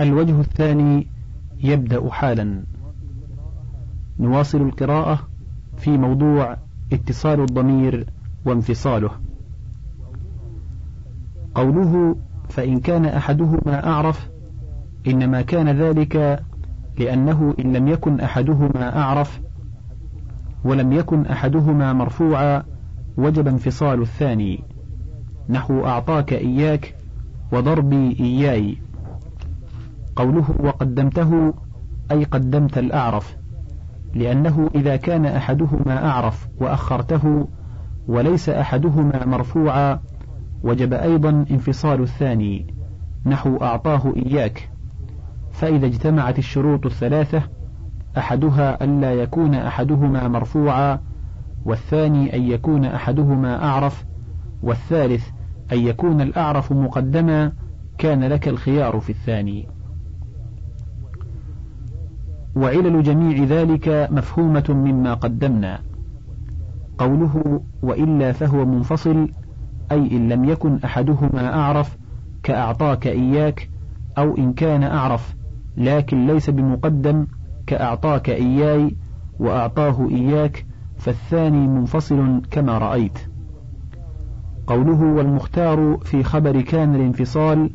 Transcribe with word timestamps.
الوجه 0.00 0.40
الثاني 0.40 1.06
يبدأ 1.60 2.10
حالا. 2.10 2.62
نواصل 4.18 4.62
القراءة 4.62 5.18
في 5.76 5.98
موضوع 5.98 6.56
اتصال 6.92 7.40
الضمير 7.40 8.06
وانفصاله. 8.44 9.10
قوله 11.54 12.16
فإن 12.48 12.80
كان 12.80 13.04
أحدهما 13.04 13.86
أعرف 13.86 14.30
إنما 15.06 15.42
كان 15.42 15.68
ذلك 15.68 16.42
لأنه 16.98 17.54
إن 17.58 17.72
لم 17.72 17.88
يكن 17.88 18.20
أحدهما 18.20 18.98
أعرف 18.98 19.40
ولم 20.64 20.92
يكن 20.92 21.26
أحدهما 21.26 21.92
مرفوعا 21.92 22.62
وجب 23.16 23.48
انفصال 23.48 24.02
الثاني. 24.02 24.64
نحو 25.48 25.86
أعطاك 25.86 26.32
إياك 26.32 26.94
وضربي 27.52 28.16
إياي. 28.20 28.83
قوله 30.16 30.44
وقدمته 30.60 31.54
أي 32.10 32.24
قدمت 32.24 32.78
الأعرف 32.78 33.36
لأنه 34.14 34.70
إذا 34.74 34.96
كان 34.96 35.26
أحدهما 35.26 36.06
أعرف 36.06 36.48
وأخرته 36.60 37.48
وليس 38.08 38.48
أحدهما 38.48 39.26
مرفوعا 39.26 40.00
وجب 40.62 40.92
أيضا 40.92 41.30
انفصال 41.50 42.02
الثاني 42.02 42.74
نحو 43.26 43.56
أعطاه 43.56 44.12
إياك. 44.16 44.70
فإذا 45.52 45.86
اجتمعت 45.86 46.38
الشروط 46.38 46.86
الثلاثة 46.86 47.42
أحدها 48.18 48.84
ألا 48.84 49.12
يكون 49.12 49.54
أحدهما 49.54 50.28
مرفوعا 50.28 51.00
والثاني 51.64 52.36
أن 52.36 52.42
يكون 52.42 52.84
أحدهما 52.84 53.64
أعرف 53.64 54.04
والثالث 54.62 55.28
أن 55.72 55.78
يكون 55.78 56.20
الأعرف 56.20 56.72
مقدما 56.72 57.52
كان 57.98 58.24
لك 58.24 58.48
الخيار 58.48 59.00
في 59.00 59.10
الثاني. 59.10 59.68
وعلل 62.56 63.02
جميع 63.02 63.44
ذلك 63.44 64.08
مفهومة 64.10 64.64
مما 64.68 65.14
قدمنا. 65.14 65.80
قوله 66.98 67.60
وإلا 67.82 68.32
فهو 68.32 68.64
منفصل 68.64 69.28
أي 69.92 70.16
إن 70.16 70.28
لم 70.28 70.44
يكن 70.44 70.78
أحدهما 70.84 71.54
أعرف 71.54 71.96
كأعطاك 72.42 73.06
إياك 73.06 73.70
أو 74.18 74.36
إن 74.36 74.52
كان 74.52 74.82
أعرف 74.82 75.34
لكن 75.76 76.26
ليس 76.26 76.50
بمقدم 76.50 77.26
كأعطاك 77.66 78.30
إياي 78.30 78.96
وأعطاه 79.38 80.08
إياك 80.08 80.66
فالثاني 80.96 81.68
منفصل 81.68 82.42
كما 82.50 82.78
رأيت. 82.78 83.18
قوله 84.66 85.00
والمختار 85.02 85.98
في 86.04 86.22
خبر 86.22 86.60
كان 86.60 86.94
الانفصال 86.94 87.70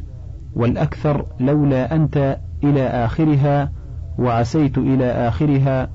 والأكثر 0.55 1.25
لولا 1.39 1.95
أنت 1.95 2.39
إلى 2.63 2.81
آخرها 2.87 3.71
وعسيت 4.19 4.77
إلى 4.77 5.05
آخرها 5.05 5.89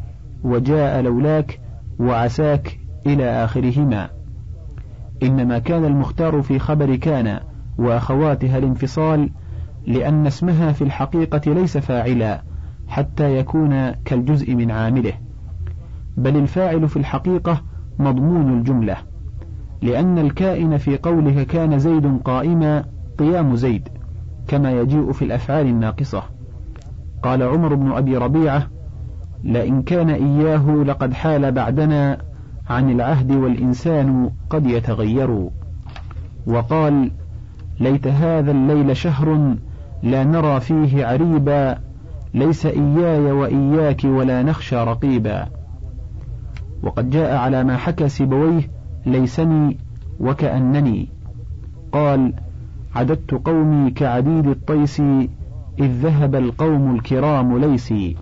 وجاء 0.45 1.01
لولاك 1.01 1.61
وعساك 1.99 2.79
إلى 3.07 3.45
آخرهما. 3.45 4.11
إنما 5.23 5.59
كان 5.59 5.85
المختار 5.85 6.43
في 6.43 6.59
خبر 6.59 6.97
كان 6.97 7.41
وأخواتها 7.79 8.59
الانفصال 8.59 9.31
لأن 9.87 10.27
اسمها 10.27 10.73
في 10.73 10.85
الحقيقة 10.85 11.53
ليس 11.53 11.79
فاعلا 11.79 12.43
حتى 12.89 13.39
يكون 13.39 13.91
كالجزء 13.91 14.55
من 14.55 14.71
عامله. 14.71 15.13
بل 16.17 16.37
الفاعل 16.37 16.89
في 16.89 16.97
الحقيقة 16.97 17.63
مضمون 17.99 18.59
الجملة 18.59 18.97
لأن 19.83 20.19
الكائن 20.19 20.77
في 20.77 20.97
قولك 20.97 21.47
كان 21.47 21.79
زيد 21.79 22.19
قائما 22.25 22.85
قيام 23.19 23.57
زيد 23.57 23.89
كما 24.49 24.73
يجيء 24.73 25.13
في 25.13 25.25
الأفعال 25.25 25.67
الناقصة. 25.67 26.34
قال 27.25 27.43
عمر 27.43 27.75
بن 27.75 27.93
أبي 27.93 28.17
ربيعة 28.17 28.67
لئن 29.45 29.83
كان 29.83 30.11
إياه 30.11 30.85
لقد 30.87 31.13
حال 31.13 31.53
بعدنا 31.53 32.19
عن 32.71 32.91
العهد 32.91 33.33
والإنسان 33.33 34.31
قد 34.51 34.67
يتغير. 34.67 35.49
وقال 36.47 37.11
ليت 37.81 38.07
هذا 38.07 38.51
الليل 38.51 38.97
شهر 38.97 39.55
لا 40.03 40.25
نرى 40.25 40.61
فيه 40.61 41.07
عريبا 41.07 41.79
ليس 42.35 42.67
إياي 42.67 43.33
وإياك 43.33 44.05
ولا 44.05 44.43
نخشى 44.43 44.77
رقيبا. 44.77 45.47
وقد 46.83 47.11
جاء 47.11 47.37
على 47.37 47.65
ما 47.65 47.77
حكى 47.77 48.09
سيبويه 48.09 48.71
ليسني 49.07 49.77
وكأنني. 50.21 51.09
قال 51.93 52.33
عددت 52.95 53.35
قومي 53.35 53.91
كعديد 53.91 54.47
الطيس 54.47 55.03
إذ 55.79 55.87
ذهب 55.87 56.35
القوم 56.35 56.95
الكرام 56.95 57.59
ليسي. 57.59 58.17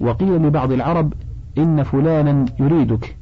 وقيل 0.00 0.46
لبعض 0.46 0.72
العرب 0.72 1.12
إن 1.58 1.82
فلانا 1.82 2.44
يريدك. 2.60 3.16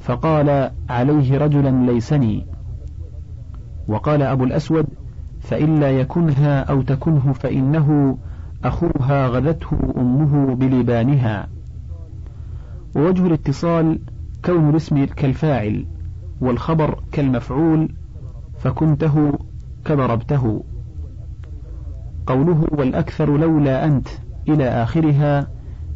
فقال 0.00 0.70
عليه 0.88 1.38
رجلا 1.38 1.92
ليسني. 1.92 2.46
وقال 3.88 4.22
أبو 4.22 4.44
الأسود 4.44 4.86
فإن 5.40 5.80
لا 5.80 5.90
يكنها 5.90 6.60
أو 6.60 6.82
تكنه 6.82 7.32
فإنه 7.32 8.18
أخوها 8.64 9.28
غذته 9.28 9.78
أمه 9.96 10.54
بلبانها. 10.54 11.48
ووجه 12.96 13.26
الاتصال 13.26 13.98
كون 14.44 14.70
الاسم 14.70 15.04
كالفاعل 15.04 15.86
والخبر 16.40 17.02
كالمفعول 17.12 17.88
فكنته 18.58 19.32
كضربته. 19.84 20.64
قوله 22.26 22.66
والأكثر 22.72 23.36
لولا 23.36 23.84
أنت 23.86 24.08
إلى 24.48 24.68
آخرها 24.68 25.46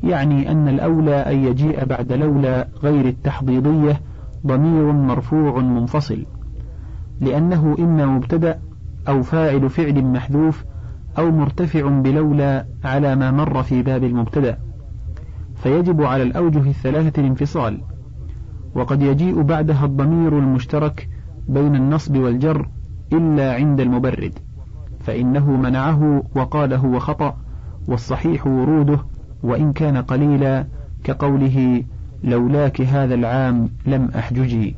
يعني 0.02 0.50
أن 0.50 0.68
الأولى 0.68 1.14
أن 1.16 1.44
يجيء 1.44 1.84
بعد 1.84 2.12
لولا 2.12 2.68
غير 2.82 3.08
التحضيضية 3.08 4.00
ضمير 4.46 4.92
مرفوع 4.92 5.60
منفصل 5.60 6.26
لأنه 7.20 7.76
إما 7.78 8.06
مبتدأ 8.06 8.60
أو 9.08 9.22
فاعل 9.22 9.70
فعل 9.70 10.04
محذوف 10.04 10.64
أو 11.18 11.30
مرتفع 11.30 11.88
بلولا 11.88 12.66
على 12.84 13.16
ما 13.16 13.30
مر 13.30 13.62
في 13.62 13.82
باب 13.82 14.04
المبتدأ 14.04 14.58
فيجب 15.56 16.02
على 16.02 16.22
الأوجه 16.22 16.70
الثلاثة 16.70 17.20
الانفصال 17.20 17.80
وقد 18.74 19.02
يجيء 19.02 19.42
بعدها 19.42 19.84
الضمير 19.84 20.38
المشترك 20.38 21.08
بين 21.48 21.76
النصب 21.76 22.16
والجر 22.16 22.68
إلا 23.12 23.54
عند 23.54 23.80
المبرد. 23.80 24.38
فإنه 25.08 25.50
منعه 25.50 26.22
وقال 26.34 26.72
هو 26.74 26.98
خطأ 26.98 27.36
والصحيح 27.86 28.46
وروده 28.46 28.98
وإن 29.42 29.72
كان 29.72 29.96
قليلا 29.96 30.66
كقوله 31.04 31.84
لولاك 32.24 32.80
هذا 32.80 33.14
العام 33.14 33.68
لم 33.86 34.10
أحججي 34.16 34.76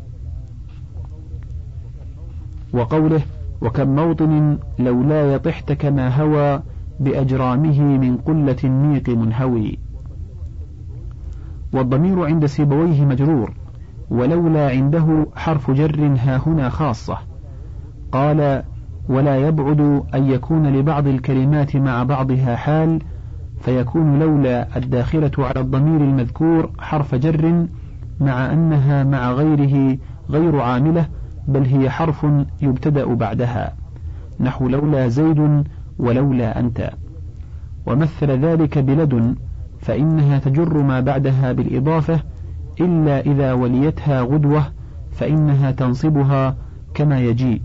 وقوله 2.73 3.23
وكم 3.63 3.89
موطن 3.89 4.59
لولاي 4.79 5.39
طحت 5.39 5.73
كما 5.73 6.23
هوى 6.23 6.63
بأجرامه 7.01 7.81
من 7.81 8.17
قلة 8.17 8.57
النيق 8.65 9.09
منهوي. 9.09 9.79
والضمير 11.73 12.25
عند 12.25 12.47
سيبويه 12.47 13.05
مجرور 13.05 13.55
ولولا 14.11 14.71
عنده 14.71 15.27
حرف 15.37 15.71
جر 15.71 16.07
ها 16.07 16.43
هنا 16.47 16.69
خاصة. 16.69 17.19
قال 18.13 18.63
ولا 19.11 19.37
يبعد 19.37 20.05
أن 20.15 20.31
يكون 20.31 20.67
لبعض 20.67 21.07
الكلمات 21.07 21.77
مع 21.77 22.03
بعضها 22.03 22.57
حال 22.57 23.03
فيكون 23.61 24.19
لولا 24.19 24.77
الداخلة 24.77 25.31
على 25.39 25.61
الضمير 25.61 26.01
المذكور 26.01 26.71
حرف 26.79 27.15
جر 27.15 27.67
مع 28.21 28.53
أنها 28.53 29.05
مع 29.05 29.33
غيره 29.33 29.99
غير 30.31 30.61
عاملة 30.61 31.09
بل 31.49 31.65
هي 31.65 31.91
حرف 31.91 32.27
يبتدأ 32.63 33.15
بعدها. 33.15 33.73
نحو 34.41 34.69
لولا 34.69 35.09
زيد 35.09 35.65
ولولا 35.99 36.61
أنت. 36.61 36.91
ومثل 37.87 38.31
ذلك 38.31 38.79
بلدن 38.79 39.35
فإنها 39.81 40.39
تجر 40.39 40.83
ما 40.83 41.01
بعدها 41.01 41.53
بالإضافة 41.53 42.21
إلا 42.81 43.21
إذا 43.21 43.53
وليتها 43.53 44.23
غدوة 44.23 44.65
فإنها 45.11 45.71
تنصبها 45.71 46.57
كما 46.95 47.21
يجيء. 47.21 47.63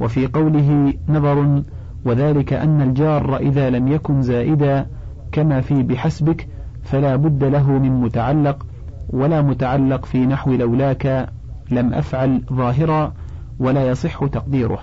وفي 0.00 0.26
قوله 0.26 0.94
نظر 1.08 1.62
وذلك 2.04 2.52
أن 2.52 2.80
الجار 2.82 3.36
إذا 3.36 3.70
لم 3.70 3.88
يكن 3.88 4.22
زائدا 4.22 4.86
كما 5.32 5.60
في 5.60 5.82
بحسبك 5.82 6.48
فلا 6.82 7.16
بد 7.16 7.44
له 7.44 7.70
من 7.70 8.00
متعلق 8.00 8.66
ولا 9.10 9.42
متعلق 9.42 10.04
في 10.04 10.26
نحو 10.26 10.52
لولاك 10.52 11.28
لم 11.70 11.94
أفعل 11.94 12.42
ظاهرا 12.52 13.12
ولا 13.58 13.88
يصح 13.88 14.26
تقديره. 14.26 14.78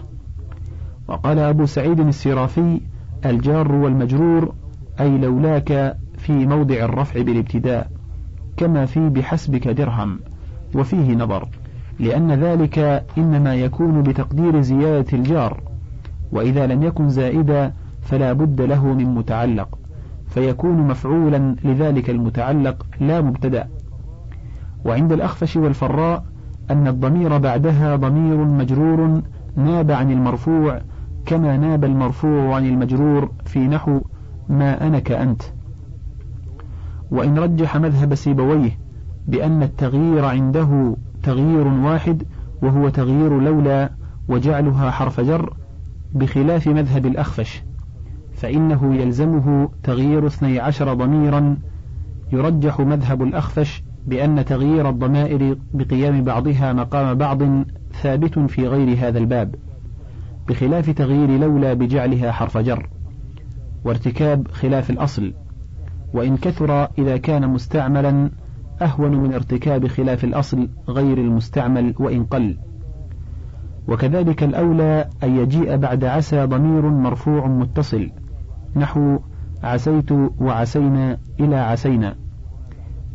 وقال 1.07 1.39
أبو 1.39 1.65
سعيد 1.65 1.99
السرافي 1.99 2.81
الجار 3.25 3.71
والمجرور 3.71 4.53
أي 4.99 5.17
لولاك 5.17 5.97
في 6.17 6.45
موضع 6.45 6.75
الرفع 6.75 7.21
بالابتداء 7.21 7.91
كما 8.57 8.85
في 8.85 9.09
بحسبك 9.09 9.67
درهم 9.67 10.19
وفيه 10.75 11.15
نظر. 11.15 11.47
لأن 11.99 12.31
ذلك 12.31 13.05
إنما 13.17 13.55
يكون 13.55 14.03
بتقدير 14.03 14.61
زيادة 14.61 15.17
الجار 15.17 15.61
وإذا 16.31 16.67
لم 16.67 16.83
يكن 16.83 17.09
زائدا 17.09 17.73
فلا 18.01 18.33
بد 18.33 18.61
له 18.61 18.85
من 18.93 19.05
متعلق 19.05 19.79
فيكون 20.27 20.77
مفعولا 20.87 21.55
لذلك 21.63 22.09
المتعلق 22.09 22.85
لا 22.99 23.21
مبتدأ. 23.21 23.67
وعند 24.85 25.11
الأخفش 25.11 25.57
والفراء 25.57 26.23
أن 26.71 26.87
الضمير 26.87 27.37
بعدها 27.37 27.95
ضمير 27.95 28.37
مجرور 28.37 29.21
ناب 29.55 29.91
عن 29.91 30.11
المرفوع 30.11 30.81
كما 31.25 31.57
ناب 31.57 31.85
المرفوع 31.85 32.55
عن 32.55 32.65
المجرور 32.65 33.31
في 33.45 33.59
نحو 33.59 34.01
ما 34.49 34.87
أنا 34.87 34.99
كأنت 34.99 35.41
وإن 37.11 37.39
رجح 37.39 37.77
مذهب 37.77 38.15
سيبويه 38.15 38.79
بأن 39.27 39.63
التغيير 39.63 40.25
عنده 40.25 40.95
تغيير 41.27 41.67
واحد 41.67 42.23
وهو 42.61 42.89
تغيير 42.89 43.39
لولا 43.39 43.89
وجعلها 44.27 44.91
حرف 44.91 45.21
جر 45.21 45.53
بخلاف 46.13 46.67
مذهب 46.67 47.05
الأخفش 47.05 47.63
فإنه 48.33 48.95
يلزمه 48.95 49.69
تغيير 49.83 50.27
اثني 50.27 50.59
عشر 50.59 50.93
ضميرا 50.93 51.57
يرجح 52.31 52.79
مذهب 52.79 53.21
الأخفش 53.21 53.83
بأن 54.05 54.45
تغيير 54.45 54.89
الضمائر 54.89 55.57
بقيام 55.73 56.23
بعضها 56.23 56.73
مقام 56.73 57.13
بعض 57.17 57.41
ثابت 58.01 58.39
في 58.39 58.67
غير 58.67 58.97
هذا 59.07 59.19
الباب 59.19 59.55
بخلاف 60.47 60.89
تغيير 60.89 61.39
لولا 61.39 61.73
بجعلها 61.73 62.31
حرف 62.31 62.57
جر 62.57 62.89
وارتكاب 63.85 64.47
خلاف 64.51 64.89
الأصل 64.89 65.33
وإن 66.13 66.37
كثر 66.37 66.87
إذا 66.97 67.17
كان 67.17 67.49
مستعملا 67.49 68.29
أهون 68.81 69.11
من 69.11 69.33
ارتكاب 69.33 69.87
خلاف 69.87 70.23
الأصل 70.23 70.69
غير 70.89 71.17
المستعمل 71.17 71.93
وإن 71.99 72.23
قل. 72.23 72.57
وكذلك 73.87 74.43
الأولى 74.43 75.09
أن 75.23 75.37
يجيء 75.37 75.75
بعد 75.75 76.03
عسى 76.03 76.45
ضمير 76.45 76.89
مرفوع 76.89 77.47
متصل. 77.47 78.11
نحو 78.75 79.19
عسيت 79.63 80.11
وعسينا 80.39 81.17
إلى 81.39 81.55
عسينا. 81.55 82.15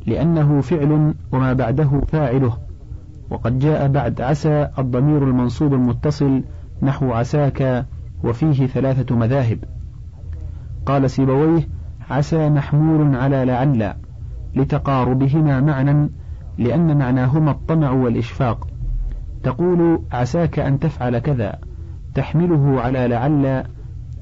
لأنه 0.06 0.60
فعل 0.60 1.14
وما 1.32 1.52
بعده 1.52 2.00
فاعله. 2.08 2.58
وقد 3.30 3.58
جاء 3.58 3.88
بعد 3.88 4.20
عسى 4.20 4.68
الضمير 4.78 5.24
المنصوب 5.24 5.74
المتصل 5.74 6.42
نحو 6.82 7.12
عساك 7.12 7.86
وفيه 8.24 8.66
ثلاثة 8.66 9.16
مذاهب. 9.16 9.58
قال 10.86 11.10
سيبويه 11.10 11.68
عسى 12.10 12.50
محمول 12.50 13.16
على 13.16 13.44
لعل. 13.44 13.94
لتقاربهما 14.56 15.60
معنى 15.60 16.10
لأن 16.58 16.98
معناهما 16.98 17.50
الطمع 17.50 17.90
والإشفاق. 17.90 18.68
تقول 19.42 20.02
عساك 20.12 20.58
أن 20.58 20.78
تفعل 20.78 21.18
كذا 21.18 21.58
تحمله 22.14 22.80
على 22.80 23.08
لعل 23.08 23.64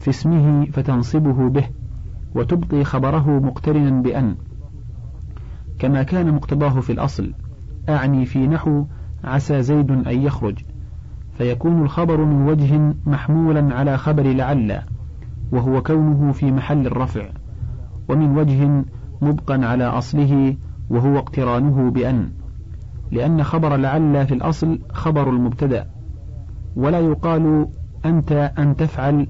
في 0.01 0.11
اسمه 0.11 0.65
فتنصبه 0.65 1.49
به 1.49 1.65
وتبقي 2.35 2.85
خبره 2.85 3.41
مقترنا 3.41 4.03
بأن. 4.03 4.35
كما 5.79 6.03
كان 6.03 6.35
مقتضاه 6.35 6.81
في 6.81 6.93
الأصل 6.93 7.35
أعني 7.89 8.25
في 8.27 8.47
نحو 8.47 8.85
عسى 9.25 9.63
زيد 9.63 9.91
أن 9.91 10.23
يخرج. 10.23 10.59
فيكون 11.39 11.83
الخبر 11.83 12.25
من 12.25 12.49
وجه 12.49 12.95
محمولا 13.07 13.75
على 13.75 13.99
خبر 13.99 14.23
لعل 14.23 14.83
وهو 15.53 15.83
كونه 15.83 16.33
في 16.33 16.53
محل 16.53 16.87
الرفع 16.87 17.29
ومن 18.09 18.39
وجه 18.39 18.85
مبقا 19.23 19.67
على 19.67 19.85
أصله 19.85 20.57
وهو 20.91 21.19
اقترانه 21.19 21.91
بأن 21.91 22.31
لأن 23.11 23.43
خبر 23.43 23.77
لعل 23.77 24.27
في 24.27 24.35
الأصل 24.35 24.79
خبر 24.93 25.31
المبتدأ 25.31 25.87
ولا 26.77 26.99
يقال 27.01 27.67
أنت 28.05 28.53
أن 28.59 28.77
تفعل 28.77 29.27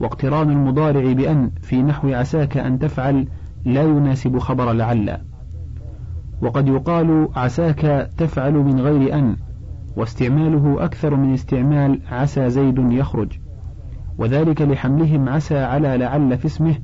واقتران 0.00 0.50
المضارع 0.50 1.12
بأن 1.12 1.50
في 1.62 1.82
نحو 1.82 2.08
عساك 2.08 2.56
أن 2.56 2.78
تفعل 2.78 3.28
لا 3.64 3.82
يناسب 3.82 4.38
خبر 4.38 4.72
لعل. 4.72 5.18
وقد 6.42 6.68
يقال 6.68 7.28
عساك 7.36 8.10
تفعل 8.16 8.52
من 8.52 8.80
غير 8.80 9.14
أن 9.14 9.36
واستعماله 9.96 10.84
أكثر 10.84 11.16
من 11.16 11.32
استعمال 11.32 12.00
عسى 12.10 12.50
زيد 12.50 12.78
يخرج. 12.78 13.32
وذلك 14.18 14.62
لحملهم 14.62 15.28
عسى 15.28 15.58
على 15.58 15.96
لعل 15.96 16.38
في 16.38 16.46
اسمه 16.46 16.74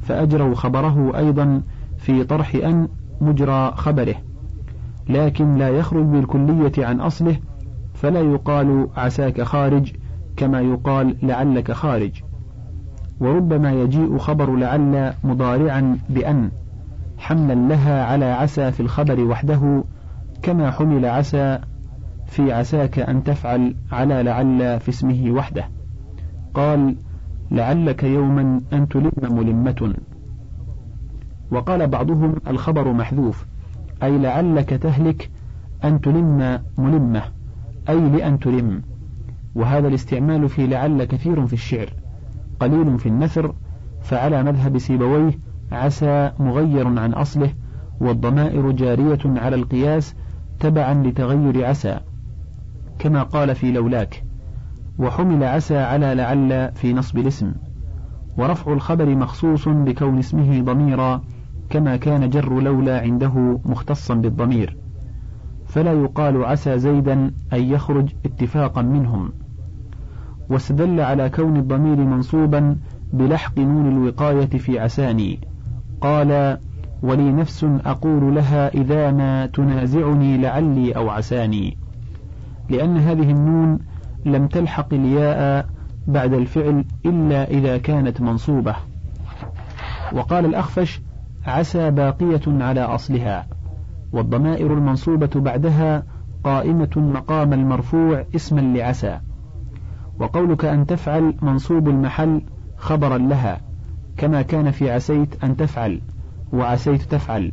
فأجروا 0.00 0.54
خبره 0.54 1.18
أيضا 1.18 1.62
في 1.98 2.24
طرح 2.24 2.54
أن 2.54 2.88
مجرى 3.20 3.72
خبره 3.76 4.14
لكن 5.08 5.56
لا 5.56 5.68
يخرج 5.68 6.04
بالكلية 6.04 6.72
عن 6.78 7.00
أصله 7.00 7.36
فلا 7.94 8.20
يقال 8.20 8.88
عساك 8.96 9.42
خارج 9.42 9.92
كما 10.36 10.60
يقال 10.60 11.16
لعلك 11.22 11.72
خارج. 11.72 12.22
وربما 13.20 13.72
يجيء 13.72 14.18
خبر 14.18 14.56
لعل 14.56 15.12
مضارعا 15.24 15.98
بأن 16.08 16.50
حملا 17.18 17.54
لها 17.54 18.04
على 18.04 18.24
عسى 18.24 18.72
في 18.72 18.80
الخبر 18.80 19.20
وحده 19.20 19.84
كما 20.42 20.70
حمل 20.70 21.06
عسى 21.06 21.58
في 22.26 22.52
عساك 22.52 22.98
أن 22.98 23.24
تفعل 23.24 23.74
على 23.92 24.22
لعل 24.22 24.80
في 24.80 24.88
اسمه 24.88 25.30
وحده. 25.30 25.64
قال 26.54 26.96
لعلك 27.50 28.02
يوما 28.02 28.60
أن 28.72 28.88
تلم 28.88 29.12
ملمة. 29.22 29.94
وقال 31.50 31.86
بعضهم 31.86 32.34
الخبر 32.48 32.92
محذوف 32.92 33.46
أي 34.02 34.18
لعلك 34.18 34.70
تهلك 34.70 35.30
أن 35.84 36.00
تلم 36.00 36.60
ملمة 36.78 37.22
أي 37.88 38.00
لأن 38.00 38.38
تلم. 38.38 38.82
وهذا 39.54 39.88
الاستعمال 39.88 40.48
في 40.48 40.66
لعل 40.66 41.04
كثير 41.04 41.46
في 41.46 41.52
الشعر 41.52 41.88
قليل 42.60 42.98
في 42.98 43.08
النثر 43.08 43.54
فعلى 44.02 44.42
مذهب 44.42 44.78
سيبويه 44.78 45.38
عسى 45.72 46.32
مغير 46.38 46.86
عن 46.86 47.12
أصله 47.12 47.50
والضمائر 48.00 48.70
جارية 48.70 49.18
على 49.24 49.56
القياس 49.56 50.14
تبعا 50.60 50.94
لتغير 50.94 51.66
عسى. 51.66 52.00
كما 52.98 53.22
قال 53.22 53.54
في 53.54 53.72
لولاك 53.72 54.24
وحمل 54.98 55.44
عسى 55.44 55.78
على 55.78 56.14
لعل 56.14 56.72
في 56.72 56.92
نصب 56.92 57.18
الاسم. 57.18 57.52
ورفع 58.36 58.72
الخبر 58.72 59.16
مخصوص 59.16 59.68
بكون 59.68 60.18
اسمه 60.18 60.60
ضميرا 60.60 61.22
كما 61.70 61.96
كان 61.96 62.30
جر 62.30 62.60
لولا 62.60 63.00
عنده 63.00 63.60
مختصا 63.64 64.14
بالضمير. 64.14 64.76
فلا 65.66 65.92
يقال 65.92 66.44
عسى 66.44 66.78
زيدا 66.78 67.30
أن 67.52 67.62
يخرج 67.62 68.08
اتفاقا 68.24 68.82
منهم. 68.82 69.32
واستدل 70.50 71.00
على 71.00 71.30
كون 71.30 71.56
الضمير 71.56 71.96
منصوبا 71.96 72.76
بلحق 73.12 73.58
نون 73.58 73.88
الوقاية 73.88 74.46
في 74.46 74.78
عساني. 74.78 75.40
قال 76.00 76.58
ولي 77.02 77.32
نفس 77.32 77.66
أقول 77.86 78.34
لها 78.34 78.74
إذا 78.74 79.10
ما 79.10 79.46
تنازعني 79.46 80.38
لعلي 80.38 80.96
أو 80.96 81.10
عساني. 81.10 81.76
لأن 82.70 82.96
هذه 82.96 83.30
النون 83.30 83.78
لم 84.24 84.46
تلحق 84.46 84.94
الياء 84.94 85.66
بعد 86.06 86.32
الفعل 86.32 86.84
إلا 87.06 87.50
إذا 87.50 87.78
كانت 87.78 88.20
منصوبة. 88.20 88.76
وقال 90.12 90.44
الأخفش 90.44 91.00
عسى 91.48 91.90
باقية 91.90 92.40
على 92.46 92.80
أصلها 92.80 93.46
والضمائر 94.12 94.74
المنصوبة 94.74 95.30
بعدها 95.34 96.02
قائمة 96.44 96.90
مقام 96.96 97.52
المرفوع 97.52 98.24
اسما 98.36 98.60
لعسى. 98.60 99.20
وقولك 100.18 100.64
أن 100.64 100.86
تفعل 100.86 101.34
منصوب 101.42 101.88
المحل 101.88 102.42
خبرا 102.76 103.18
لها 103.18 103.60
كما 104.16 104.42
كان 104.42 104.70
في 104.70 104.90
عسيت 104.90 105.44
أن 105.44 105.56
تفعل 105.56 106.00
وعسيت 106.52 107.02
تفعل. 107.02 107.52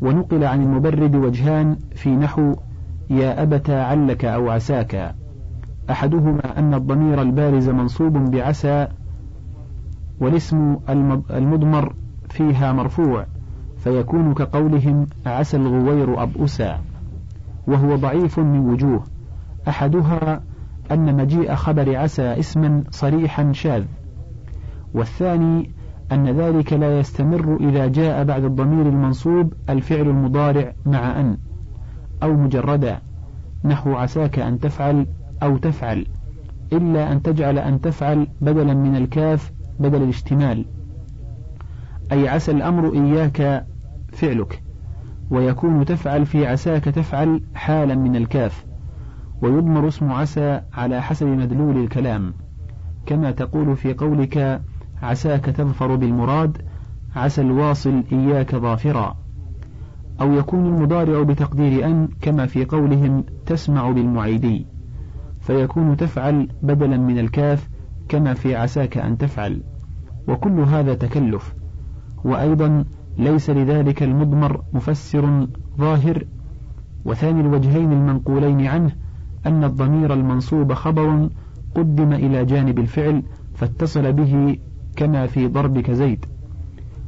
ونقل 0.00 0.44
عن 0.44 0.62
المبرد 0.62 1.14
وجهان 1.14 1.76
في 1.94 2.16
نحو 2.16 2.54
يا 3.10 3.42
أبتا 3.42 3.72
علك 3.72 4.24
أو 4.24 4.50
عساك. 4.50 5.14
أحدهما 5.90 6.58
أن 6.58 6.74
الضمير 6.74 7.22
البارز 7.22 7.68
منصوب 7.68 8.12
بعسى 8.12 8.88
والاسم 10.20 10.76
المضمر 11.30 11.94
فيها 12.32 12.72
مرفوع 12.72 13.26
فيكون 13.76 14.34
كقولهم 14.34 15.06
عسى 15.26 15.56
الغوير 15.56 16.22
أبؤسا 16.22 16.80
وهو 17.66 17.96
ضعيف 17.96 18.38
من 18.38 18.58
وجوه. 18.58 19.04
أحدها 19.68 20.42
أن 20.90 21.16
مجيء 21.16 21.54
خبر 21.54 21.96
عسى 21.96 22.22
اسما 22.22 22.84
صريحا 22.90 23.52
شاذ. 23.52 23.84
والثاني 24.94 25.70
أن 26.12 26.28
ذلك 26.28 26.72
لا 26.72 26.98
يستمر 26.98 27.56
إذا 27.60 27.86
جاء 27.86 28.24
بعد 28.24 28.44
الضمير 28.44 28.88
المنصوب 28.88 29.52
الفعل 29.68 30.08
المضارع 30.08 30.72
مع 30.86 31.20
أن 31.20 31.36
أو 32.22 32.36
مجردا 32.36 32.98
نحو 33.64 33.94
عساك 33.94 34.38
أن 34.38 34.58
تفعل 34.58 35.06
أو 35.42 35.56
تفعل 35.56 36.06
إلا 36.72 37.12
أن 37.12 37.22
تجعل 37.22 37.58
أن 37.58 37.80
تفعل 37.80 38.26
بدلا 38.40 38.74
من 38.74 38.96
الكاف 38.96 39.52
بدل 39.80 40.02
الاشتمال 40.02 40.64
أي 42.12 42.28
عسى 42.28 42.52
الأمر 42.52 42.92
إياك 42.92 43.66
فعلك 44.12 44.62
ويكون 45.30 45.84
تفعل 45.84 46.26
في 46.26 46.46
عساك 46.46 46.84
تفعل 46.84 47.40
حالا 47.54 47.94
من 47.94 48.16
الكاف 48.16 48.64
ويضمر 49.42 49.88
اسم 49.88 50.12
عسى 50.12 50.60
على 50.74 51.02
حسب 51.02 51.26
مدلول 51.26 51.76
الكلام 51.76 52.34
كما 53.06 53.30
تقول 53.30 53.76
في 53.76 53.94
قولك 53.94 54.62
عساك 55.02 55.44
تظفر 55.44 55.96
بالمراد 55.96 56.62
عسى 57.16 57.40
الواصل 57.40 58.04
إياك 58.12 58.56
ظافرا 58.56 59.16
أو 60.20 60.32
يكون 60.32 60.66
المضارع 60.66 61.22
بتقدير 61.22 61.86
أن 61.86 62.08
كما 62.20 62.46
في 62.46 62.64
قولهم 62.64 63.24
تسمع 63.46 63.90
بالمعيدي 63.90 64.66
فيكون 65.40 65.96
تفعل 65.96 66.48
بدلا 66.62 66.96
من 66.96 67.18
الكاف 67.18 67.68
كما 68.08 68.34
في 68.34 68.56
عساك 68.56 68.98
أن 68.98 69.18
تفعل 69.18 69.62
وكل 70.28 70.60
هذا 70.60 70.94
تكلف. 70.94 71.61
وأيضا 72.24 72.84
ليس 73.18 73.50
لذلك 73.50 74.02
المضمر 74.02 74.62
مفسر 74.72 75.46
ظاهر. 75.78 76.24
وثاني 77.04 77.40
الوجهين 77.40 77.92
المنقولين 77.92 78.66
عنه 78.66 78.92
أن 79.46 79.64
الضمير 79.64 80.14
المنصوب 80.14 80.72
خبر 80.72 81.28
قدم 81.74 82.12
إلى 82.12 82.44
جانب 82.44 82.78
الفعل 82.78 83.22
فاتصل 83.54 84.12
به 84.12 84.58
كما 84.96 85.26
في 85.26 85.48
ضربك 85.48 85.90
زيد. 85.90 86.24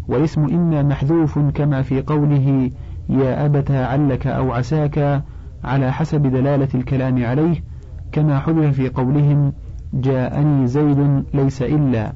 والاسم 0.08 0.44
إما 0.44 0.82
محذوف 0.82 1.38
كما 1.38 1.82
في 1.82 2.02
قوله 2.02 2.70
يا 3.08 3.46
أبتا 3.46 3.72
علك 3.72 4.26
أو 4.26 4.52
عساك 4.52 5.22
على 5.64 5.92
حسب 5.92 6.22
دلالة 6.22 6.68
الكلام 6.74 7.24
عليه 7.24 7.64
كما 8.12 8.38
حذف 8.38 8.76
في 8.76 8.88
قولهم 8.88 9.52
جاءني 9.94 10.66
زيد 10.66 11.24
ليس 11.34 11.62
إلا 11.62 12.12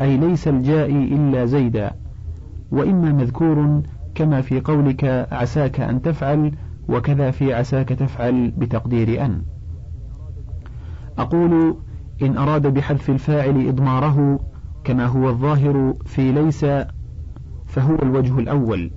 أي 0.00 0.16
ليس 0.16 0.48
الجائي 0.48 1.04
إلا 1.04 1.44
زيدا. 1.44 1.90
وإما 2.74 3.12
مذكور 3.12 3.82
كما 4.14 4.40
في 4.40 4.60
قولك 4.60 5.28
عساك 5.32 5.80
أن 5.80 6.02
تفعل 6.02 6.52
وكذا 6.88 7.30
في 7.30 7.54
عساك 7.54 7.88
تفعل 7.88 8.50
بتقدير 8.50 9.24
أن. 9.24 9.42
أقول 11.18 11.76
إن 12.22 12.36
أراد 12.36 12.66
بحذف 12.66 13.10
الفاعل 13.10 13.68
إضماره 13.68 14.40
كما 14.84 15.06
هو 15.06 15.28
الظاهر 15.28 15.94
في 16.04 16.32
ليس 16.32 16.66
فهو 17.66 17.94
الوجه 18.02 18.38
الأول 18.38 18.90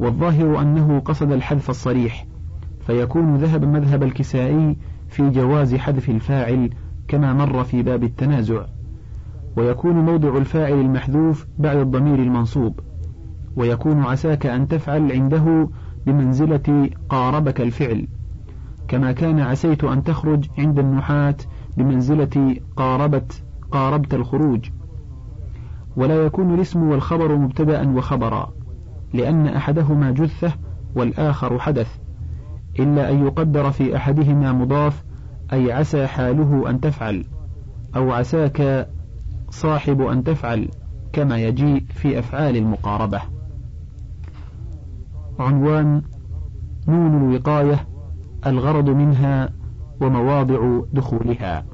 والظاهر 0.00 0.60
أنه 0.60 0.98
قصد 0.98 1.32
الحذف 1.32 1.70
الصريح 1.70 2.26
فيكون 2.86 3.36
ذهب 3.36 3.64
مذهب 3.64 4.02
الكسائي 4.02 4.76
في 5.08 5.30
جواز 5.30 5.74
حذف 5.74 6.08
الفاعل 6.10 6.70
كما 7.08 7.32
مر 7.32 7.64
في 7.64 7.82
باب 7.82 8.04
التنازع. 8.04 8.64
ويكون 9.56 9.94
موضع 9.94 10.36
الفاعل 10.36 10.80
المحذوف 10.80 11.46
بعد 11.58 11.76
الضمير 11.76 12.18
المنصوب 12.18 12.80
ويكون 13.56 14.02
عساك 14.02 14.46
أن 14.46 14.68
تفعل 14.68 15.12
عنده 15.12 15.68
بمنزلة 16.06 16.90
قاربك 17.08 17.60
الفعل 17.60 18.08
كما 18.88 19.12
كان 19.12 19.40
عسيت 19.40 19.84
أن 19.84 20.02
تخرج 20.02 20.48
عند 20.58 20.78
النحاة 20.78 21.36
بمنزلة 21.76 22.56
قاربت 22.76 23.44
قاربت 23.70 24.14
الخروج. 24.14 24.70
ولا 25.96 26.14
يكون 26.14 26.54
الاسم 26.54 26.82
والخبر 26.82 27.36
مبتدأ 27.36 27.96
وخبرا 27.96 28.52
لأن 29.12 29.46
أحدهما 29.46 30.10
جثة 30.10 30.52
والآخر 30.96 31.58
حدث 31.58 31.98
إلا 32.78 33.10
أن 33.10 33.26
يقدر 33.26 33.70
في 33.70 33.96
أحدهما 33.96 34.52
مضاف 34.52 35.04
أي 35.52 35.72
عسى 35.72 36.06
حاله 36.06 36.70
أن 36.70 36.80
تفعل 36.80 37.24
أو 37.96 38.12
عساك 38.12 38.88
صاحب 39.52 40.00
أن 40.00 40.24
تفعل 40.24 40.68
كما 41.12 41.36
يجيء 41.36 41.84
في 41.88 42.18
أفعال 42.18 42.56
المقاربة. 42.56 43.20
عنوان 45.38 46.02
نون 46.88 47.16
الوقاية 47.16 47.86
الغرض 48.46 48.88
منها 48.88 49.48
ومواضع 50.00 50.80
دخولها. 50.92 51.64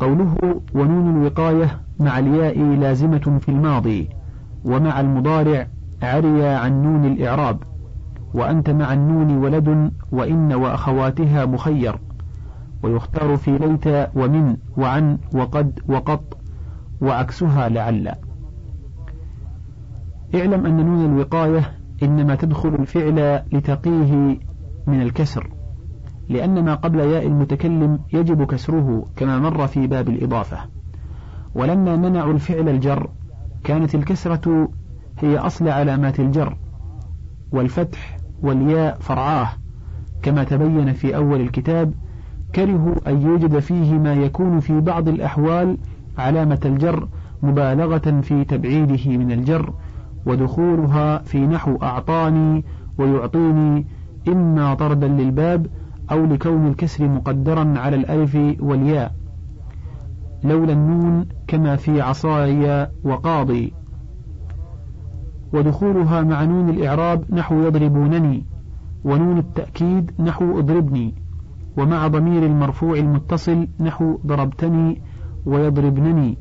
قوله 0.00 0.36
ونون 0.74 1.16
الوقاية 1.16 1.80
مع 2.00 2.18
الياء 2.18 2.58
لازمة 2.58 3.38
في 3.40 3.48
الماضي 3.48 4.08
ومع 4.64 5.00
المضارع 5.00 5.66
عري 6.02 6.46
عن 6.46 6.82
نون 6.82 7.04
الإعراب 7.04 7.62
وأنت 8.34 8.70
مع 8.70 8.92
النون 8.92 9.36
ولد 9.36 9.92
وإن 10.12 10.52
وأخواتها 10.52 11.46
مخير. 11.46 11.98
ويختار 12.82 13.36
في 13.36 13.58
ليت 13.58 14.08
ومن 14.16 14.56
وعن 14.76 15.18
وقد 15.34 15.80
وقط 15.88 16.36
وعكسها 17.00 17.68
لعل. 17.68 18.12
اعلم 20.34 20.66
أن 20.66 20.76
نون 20.76 21.04
الوقاية 21.04 21.72
إنما 22.02 22.34
تدخل 22.34 22.74
الفعل 22.74 23.42
لتقيه 23.52 24.38
من 24.86 25.02
الكسر 25.02 25.50
لأن 26.28 26.64
ما 26.64 26.74
قبل 26.74 27.00
ياء 27.00 27.26
المتكلم 27.26 28.00
يجب 28.12 28.44
كسره 28.44 29.06
كما 29.16 29.38
مر 29.38 29.66
في 29.66 29.86
باب 29.86 30.08
الإضافة. 30.08 30.58
ولما 31.54 31.96
منعوا 31.96 32.32
الفعل 32.32 32.68
الجر 32.68 33.10
كانت 33.64 33.94
الكسرة 33.94 34.68
هي 35.18 35.38
أصل 35.38 35.68
علامات 35.68 36.20
الجر 36.20 36.56
والفتح 37.52 38.16
والياء 38.42 38.98
فرعاه 39.00 39.48
كما 40.22 40.44
تبين 40.44 40.92
في 40.92 41.16
أول 41.16 41.40
الكتاب 41.40 41.94
كرهوا 42.54 42.94
أن 43.06 43.22
يوجد 43.22 43.58
فيه 43.58 43.98
ما 43.98 44.14
يكون 44.14 44.60
في 44.60 44.80
بعض 44.80 45.08
الأحوال 45.08 45.76
علامة 46.18 46.60
الجر 46.64 47.08
مبالغة 47.42 48.20
في 48.20 48.44
تبعيده 48.44 49.16
من 49.16 49.32
الجر 49.32 49.72
ودخولها 50.26 51.18
في 51.18 51.46
نحو 51.46 51.76
أعطاني 51.82 52.64
ويعطيني 52.98 53.86
إما 54.28 54.74
طردا 54.74 55.08
للباب 55.08 55.66
أو 56.10 56.26
لكون 56.26 56.66
الكسر 56.66 57.08
مقدرا 57.08 57.74
على 57.78 57.96
الألف 57.96 58.38
والياء. 58.60 59.14
لولا 60.44 60.72
النون 60.72 61.26
كما 61.46 61.76
في 61.76 62.00
عصاي 62.00 62.88
وقاضي. 63.04 63.72
ودخولها 65.52 66.22
مع 66.22 66.44
نون 66.44 66.68
الإعراب 66.68 67.34
نحو 67.34 67.62
يضربونني 67.62 68.44
ونون 69.04 69.38
التأكيد 69.38 70.10
نحو 70.18 70.58
أضربني. 70.58 71.14
ومع 71.76 72.08
ضمير 72.08 72.46
المرفوع 72.46 72.98
المتصل 72.98 73.68
نحو 73.80 74.18
ضربتني 74.26 75.02
ويضربنني. 75.46 76.38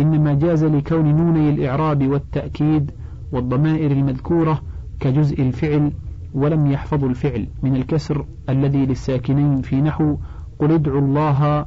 إنما 0.00 0.34
جاز 0.34 0.64
لكون 0.64 1.16
نوني 1.16 1.50
الإعراب 1.50 2.08
والتأكيد 2.08 2.90
والضمائر 3.32 3.90
المذكورة 3.90 4.62
كجزء 5.00 5.42
الفعل 5.42 5.92
ولم 6.34 6.66
يحفظوا 6.66 7.08
الفعل 7.08 7.46
من 7.62 7.76
الكسر 7.76 8.24
الذي 8.48 8.86
للساكنين 8.86 9.62
في 9.62 9.80
نحو 9.80 10.16
قل 10.58 10.72
ادعوا 10.72 11.00
الله 11.00 11.66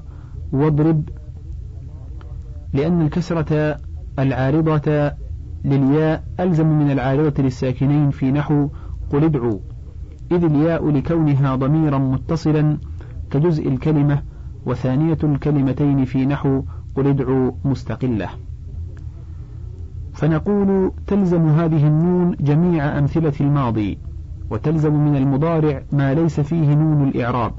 واضرب 0.51 1.10
لأن 2.74 3.01
الكسرة 3.01 3.77
العارضة 4.19 5.12
للياء 5.65 6.24
ألزم 6.39 6.67
من 6.67 6.91
العارضة 6.91 7.43
للساكنين 7.43 8.10
في 8.10 8.31
نحو 8.31 8.67
قل 9.12 9.24
ادعوا 9.24 9.60
إذ 10.31 10.43
الياء 10.43 10.89
لكونها 10.89 11.55
ضميرا 11.55 11.97
متصلا 11.97 12.77
كجزء 13.31 13.67
الكلمة 13.67 14.21
وثانية 14.65 15.17
الكلمتين 15.23 16.05
في 16.05 16.25
نحو 16.25 16.61
قل 16.95 17.07
ادعوا 17.07 17.51
مستقلة. 17.65 18.29
فنقول 20.13 20.91
تلزم 21.07 21.47
هذه 21.47 21.88
النون 21.88 22.35
جميع 22.39 22.97
أمثلة 23.00 23.33
الماضي 23.41 23.97
وتلزم 24.50 24.93
من 24.93 25.15
المضارع 25.15 25.83
ما 25.91 26.13
ليس 26.13 26.39
فيه 26.39 26.75
نون 26.75 27.07
الإعراب 27.07 27.53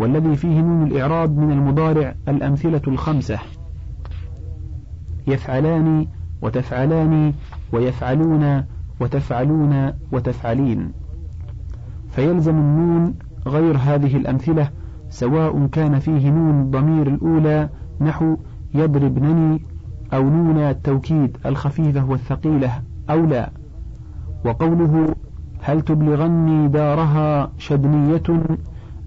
والذي 0.00 0.36
فيه 0.36 0.60
نون 0.60 0.86
الإعراب 0.86 1.38
من 1.38 1.52
المضارع 1.52 2.14
الأمثلة 2.28 2.82
الخمسة. 2.88 3.38
يفعلان 5.26 6.06
وتفعلان 6.42 7.32
ويفعلون 7.72 8.64
وتفعلون 9.00 9.92
وتفعلين. 10.12 10.92
فيلزم 12.18 12.56
النون 12.56 13.14
غير 13.46 13.76
هذه 13.76 14.16
الأمثلة 14.16 14.70
سواء 15.10 15.66
كان 15.66 15.98
فيه 15.98 16.30
نون 16.30 16.70
ضمير 16.70 17.06
الأولى 17.06 17.68
نحو 18.00 18.36
يضربنني 18.74 19.62
أو 20.12 20.30
نون 20.30 20.58
التوكيد 20.58 21.36
الخفيفة 21.46 22.10
والثقيلة 22.10 22.82
أو 23.10 23.26
لا. 23.26 23.50
وقوله 24.44 25.14
هل 25.62 25.80
تبلغني 25.80 26.68
دارها 26.68 27.52
شدنية 27.58 28.22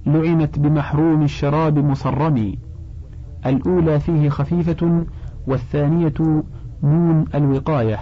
لعنت 0.06 0.60
بمحروم 0.60 1.24
الشراب 1.24 1.80
مصرمي. 1.80 2.60
الأولى 3.46 4.00
فيه 4.00 4.30
خفيفة 4.30 5.04
والثانية 5.48 6.44
نون 6.84 7.26
الوقاية. 7.36 8.00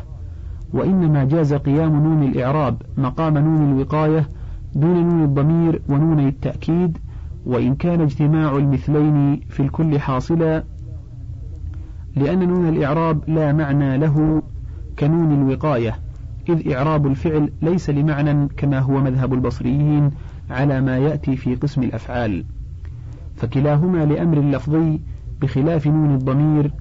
وإنما 0.73 1.23
جاز 1.23 1.53
قيام 1.53 2.03
نون 2.03 2.23
الإعراب 2.23 2.81
مقام 2.97 3.37
نون 3.37 3.71
الوقاية 3.71 4.38
دون 4.75 5.09
نون 5.09 5.23
الضمير 5.23 5.81
ونون 5.89 6.19
التأكيد 6.27 6.97
وإن 7.45 7.75
كان 7.75 8.01
اجتماع 8.01 8.57
المثلين 8.57 9.39
في 9.49 9.59
الكل 9.59 9.99
حاصلا 9.99 10.63
لأن 12.15 12.47
نون 12.47 12.69
الإعراب 12.69 13.29
لا 13.29 13.53
معنى 13.53 13.97
له 13.97 14.41
كنون 14.99 15.31
الوقاية 15.33 15.95
إذ 16.49 16.73
إعراب 16.73 17.07
الفعل 17.07 17.51
ليس 17.61 17.89
لمعنى 17.89 18.47
كما 18.57 18.79
هو 18.79 19.01
مذهب 19.01 19.33
البصريين 19.33 20.11
على 20.49 20.81
ما 20.81 20.97
يأتي 20.97 21.35
في 21.35 21.55
قسم 21.55 21.83
الأفعال. 21.83 22.45
فكلاهما 23.35 24.05
لأمر 24.05 24.39
لفظي 24.39 24.99
بخلاف 25.41 25.87
نون 25.87 26.13
الضمير 26.13 26.71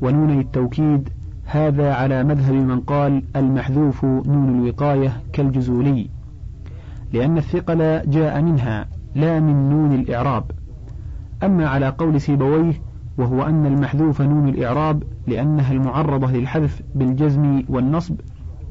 ونوني 0.00 0.40
التوكيد 0.40 1.08
هذا 1.44 1.94
على 1.94 2.24
مذهب 2.24 2.54
من 2.54 2.80
قال 2.80 3.22
المحذوف 3.36 4.04
نون 4.04 4.48
الوقاية 4.48 5.22
كالجزولي. 5.32 6.08
لأن 7.12 7.38
الثقل 7.38 8.10
جاء 8.10 8.42
منها 8.42 8.86
لا 9.14 9.40
من 9.40 9.70
نون 9.70 9.92
الإعراب. 9.92 10.50
أما 11.42 11.68
على 11.68 11.88
قول 11.88 12.20
سيبويه 12.20 12.74
وهو 13.18 13.42
أن 13.42 13.66
المحذوف 13.66 14.22
نون 14.22 14.48
الإعراب 14.48 15.02
لأنها 15.26 15.72
المعرضة 15.72 16.32
للحذف 16.32 16.82
بالجزم 16.94 17.62
والنصب 17.68 18.14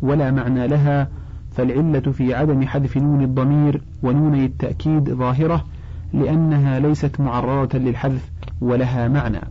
ولا 0.02 0.32
معنى 0.32 0.68
لها 0.68 1.08
فالعلة 1.52 2.00
في 2.00 2.34
عدم 2.34 2.68
حذف 2.68 2.98
نون 2.98 3.22
الضمير 3.22 3.82
ونوني 4.04 4.46
التأكيد 4.46 5.10
ظاهرة 5.10 5.66
لأنها 6.14 6.80
ليست 6.80 7.20
معرضة 7.20 7.80
للحذف 7.80 8.32
ولها 8.62 9.08
معنى. 9.08 9.42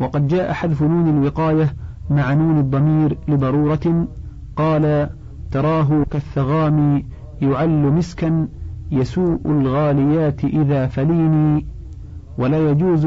وقد 0.00 0.28
جاء 0.28 0.52
حذف 0.52 0.82
نون 0.82 1.08
الوقاية 1.08 1.74
مع 2.10 2.34
نون 2.34 2.58
الضمير 2.58 3.18
لضرورة 3.28 4.06
قال 4.56 5.10
تراه 5.50 6.04
كالثغام 6.10 7.02
يعل 7.42 7.92
مسكا 7.92 8.48
يسوء 8.90 9.40
الغاليات 9.46 10.44
إذا 10.44 10.86
فليني 10.86 11.66
ولا 12.38 12.70
يجوز 12.70 13.04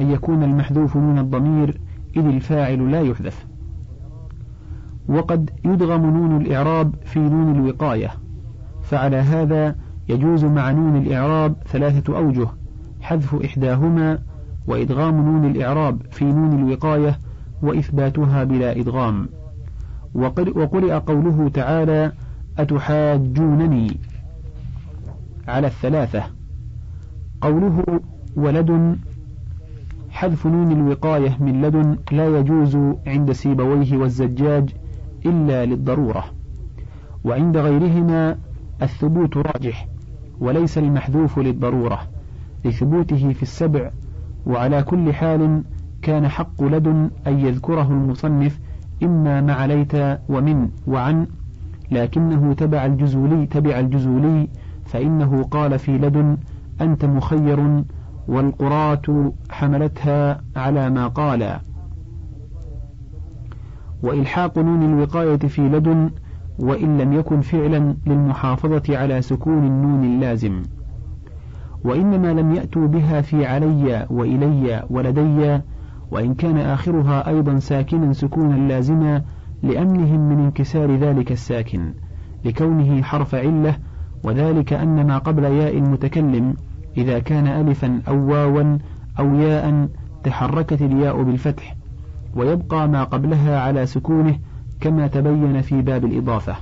أن 0.00 0.10
يكون 0.10 0.42
المحذوف 0.42 0.96
نون 0.96 1.18
الضمير 1.18 1.80
إذ 2.16 2.26
الفاعل 2.26 2.90
لا 2.90 3.00
يحذف. 3.00 3.46
وقد 5.08 5.50
يدغم 5.64 6.06
نون 6.06 6.40
الإعراب 6.40 6.94
في 7.04 7.20
نون 7.20 7.56
الوقاية 7.56 8.10
فعلى 8.82 9.16
هذا 9.16 9.76
يجوز 10.08 10.44
مع 10.44 10.70
نون 10.70 10.96
الإعراب 10.96 11.54
ثلاثة 11.66 12.16
أوجه 12.16 12.48
حذف 13.00 13.34
إحداهما 13.34 14.18
وإدغام 14.66 15.14
نون 15.14 15.50
الإعراب 15.50 16.02
في 16.10 16.24
نون 16.24 16.58
الوقاية 16.58 17.18
وإثباتها 17.62 18.44
بلا 18.44 18.80
إدغام. 18.80 19.28
وقرئ 20.14 20.92
قوله 20.92 21.48
تعالى 21.54 22.12
أتحاجونني 22.58 23.96
على 25.48 25.66
الثلاثة. 25.66 26.22
قوله 27.40 28.00
ولد 28.36 28.98
حذف 30.10 30.46
نون 30.46 30.72
الوقاية 30.72 31.36
من 31.40 31.62
لدن 31.62 31.98
لا 32.12 32.38
يجوز 32.38 32.78
عند 33.06 33.32
سيبويه 33.32 33.96
والزجاج 33.96 34.70
إلا 35.26 35.64
للضرورة 35.64 36.24
وعند 37.24 37.56
غيرهما 37.56 38.38
الثبوت 38.82 39.36
راجح 39.36 39.88
وليس 40.40 40.78
المحذوف 40.78 41.38
للضرورة 41.38 42.02
لثبوته 42.64 43.32
في 43.32 43.42
السبع 43.42 43.90
وعلى 44.46 44.82
كل 44.82 45.12
حال 45.12 45.62
كان 46.02 46.28
حق 46.28 46.62
لدن 46.62 47.10
أن 47.26 47.38
يذكره 47.38 47.88
المصنف 47.90 48.60
إما 49.02 49.40
مع 49.40 49.66
ليت 49.66 49.94
ومن 50.28 50.68
وعن 50.86 51.26
لكنه 51.90 52.52
تبع 52.52 52.86
الجزولي 52.86 53.46
تبع 53.46 53.78
الجزولي 53.80 54.48
فإنه 54.84 55.42
قال 55.42 55.78
في 55.78 55.98
لدن 55.98 56.36
أنت 56.80 57.04
مخير 57.04 57.84
والقراة 58.28 59.32
حملتها 59.50 60.40
على 60.56 60.90
ما 60.90 61.06
قال. 61.06 61.60
وإلحاق 64.02 64.58
نون 64.58 64.82
الوقاية 64.82 65.36
في 65.36 65.62
لدن 65.68 66.10
وإن 66.58 66.98
لم 66.98 67.12
يكن 67.12 67.40
فعلا 67.40 67.96
للمحافظة 68.06 68.98
على 68.98 69.22
سكون 69.22 69.66
النون 69.66 70.04
اللازم. 70.04 70.62
وإنما 71.84 72.32
لم 72.32 72.54
يأتوا 72.54 72.86
بها 72.86 73.20
في 73.20 73.46
علي 73.46 74.06
وإلي 74.10 74.84
ولدي 74.90 75.60
وإن 76.12 76.34
كان 76.34 76.58
آخرها 76.58 77.28
أيضا 77.28 77.58
ساكنا 77.58 78.12
سكونا 78.12 78.54
لازما 78.54 79.22
لأمنهم 79.62 80.20
من 80.28 80.44
انكسار 80.44 80.96
ذلك 80.96 81.32
الساكن 81.32 81.92
لكونه 82.44 83.02
حرف 83.02 83.34
علة 83.34 83.76
وذلك 84.24 84.72
أن 84.72 85.06
ما 85.06 85.18
قبل 85.18 85.44
ياء 85.44 85.78
المتكلم 85.78 86.54
إذا 86.96 87.18
كان 87.18 87.46
ألفا 87.46 88.02
أو 88.08 88.30
واوا 88.30 88.78
أو 89.18 89.34
ياء 89.34 89.88
تحركت 90.24 90.82
الياء 90.82 91.22
بالفتح 91.22 91.76
ويبقى 92.36 92.88
ما 92.88 93.04
قبلها 93.04 93.60
على 93.60 93.86
سكونه 93.86 94.38
كما 94.80 95.06
تبين 95.06 95.60
في 95.60 95.82
باب 95.82 96.04
الإضافة. 96.04 96.56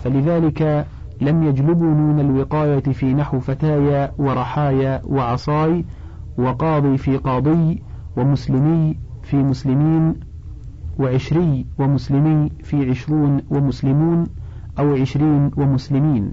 فلذلك 0.00 0.86
لم 1.20 1.42
يجلبوا 1.42 1.94
نون 1.94 2.20
الوقاية 2.20 2.80
في 2.80 3.14
نحو 3.14 3.40
فتايا 3.40 4.12
ورحايا 4.18 5.02
وعصاي 5.04 5.84
وقاضي 6.38 6.98
في 6.98 7.16
قاضي 7.16 7.87
ومسلمي 8.18 8.96
في 9.22 9.36
مسلمين 9.36 10.14
وعشري 10.98 11.66
ومسلمي 11.78 12.50
في 12.64 12.90
عشرون 12.90 13.40
ومسلمون 13.50 14.26
أو 14.78 14.94
عشرين 14.94 15.50
ومسلمين. 15.56 16.32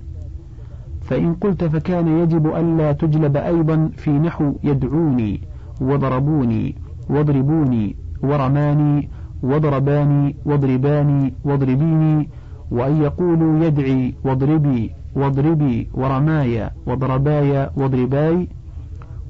فإن 1.02 1.34
قلت 1.34 1.64
فكان 1.64 2.08
يجب 2.08 2.48
ألا 2.56 2.92
تجلب 2.92 3.38
أيضا 3.38 3.92
في 3.98 4.12
نحو 4.12 4.54
يدعوني 4.64 5.42
وضربوني 5.82 6.76
واضربوني 7.10 7.96
ورماني 8.24 9.10
وضرباني 9.44 10.36
واضرباني 10.46 11.34
واضربيني 11.44 12.30
وأن 12.72 13.02
يقولوا 13.02 13.66
يدعي 13.66 14.16
واضربي 14.24 14.92
واضربي 15.16 15.90
ورماي 15.94 16.70
واضرباي 16.86 17.70
واضرباي. 17.78 18.48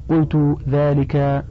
قلت 0.10 0.58
ذلك 0.70 1.46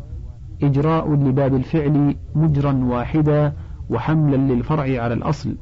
إجراء 0.62 1.14
لباب 1.14 1.54
الفعل 1.54 2.16
مجرا 2.34 2.72
واحدا 2.84 3.52
وحملا 3.90 4.36
للفرع 4.36 5.02
على 5.02 5.14
الأصل. 5.14 5.56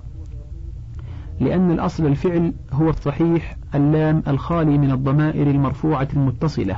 لأن 1.41 1.71
الأصل 1.71 2.07
الفعل 2.07 2.55
هو 2.73 2.89
الصحيح 2.89 3.57
اللام 3.75 4.23
الخالي 4.29 4.79
من 4.79 4.91
الضمائر 4.91 5.51
المرفوعة 5.51 6.09
المتصلة. 6.17 6.77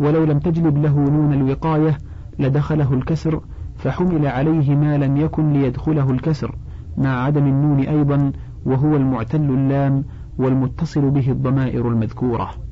ولو 0.00 0.24
لم 0.24 0.38
تجلب 0.38 0.78
له 0.78 1.00
نون 1.00 1.32
الوقاية 1.32 1.98
لدخله 2.38 2.94
الكسر 2.94 3.40
فحمل 3.76 4.26
عليه 4.26 4.76
ما 4.76 4.98
لم 4.98 5.16
يكن 5.16 5.52
ليدخله 5.52 6.10
الكسر 6.10 6.56
مع 6.96 7.24
عدم 7.24 7.46
النون 7.46 7.80
أيضا 7.80 8.32
وهو 8.66 8.96
المعتل 8.96 9.50
اللام 9.50 10.04
والمتصل 10.38 11.10
به 11.10 11.30
الضمائر 11.30 11.88
المذكورة. 11.88 12.63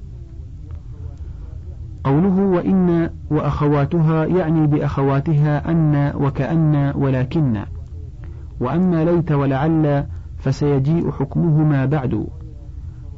قوله 2.04 2.40
وإن 2.40 3.10
وأخواتها 3.30 4.24
يعني 4.24 4.66
بأخواتها 4.66 5.70
أن 5.70 6.12
وكأن 6.14 6.92
ولكن. 6.96 7.60
وأما 8.60 9.04
ليت 9.04 9.32
ولعل 9.32 10.04
فسيجيء 10.38 11.10
حكمهما 11.10 11.86
بعد. 11.86 12.26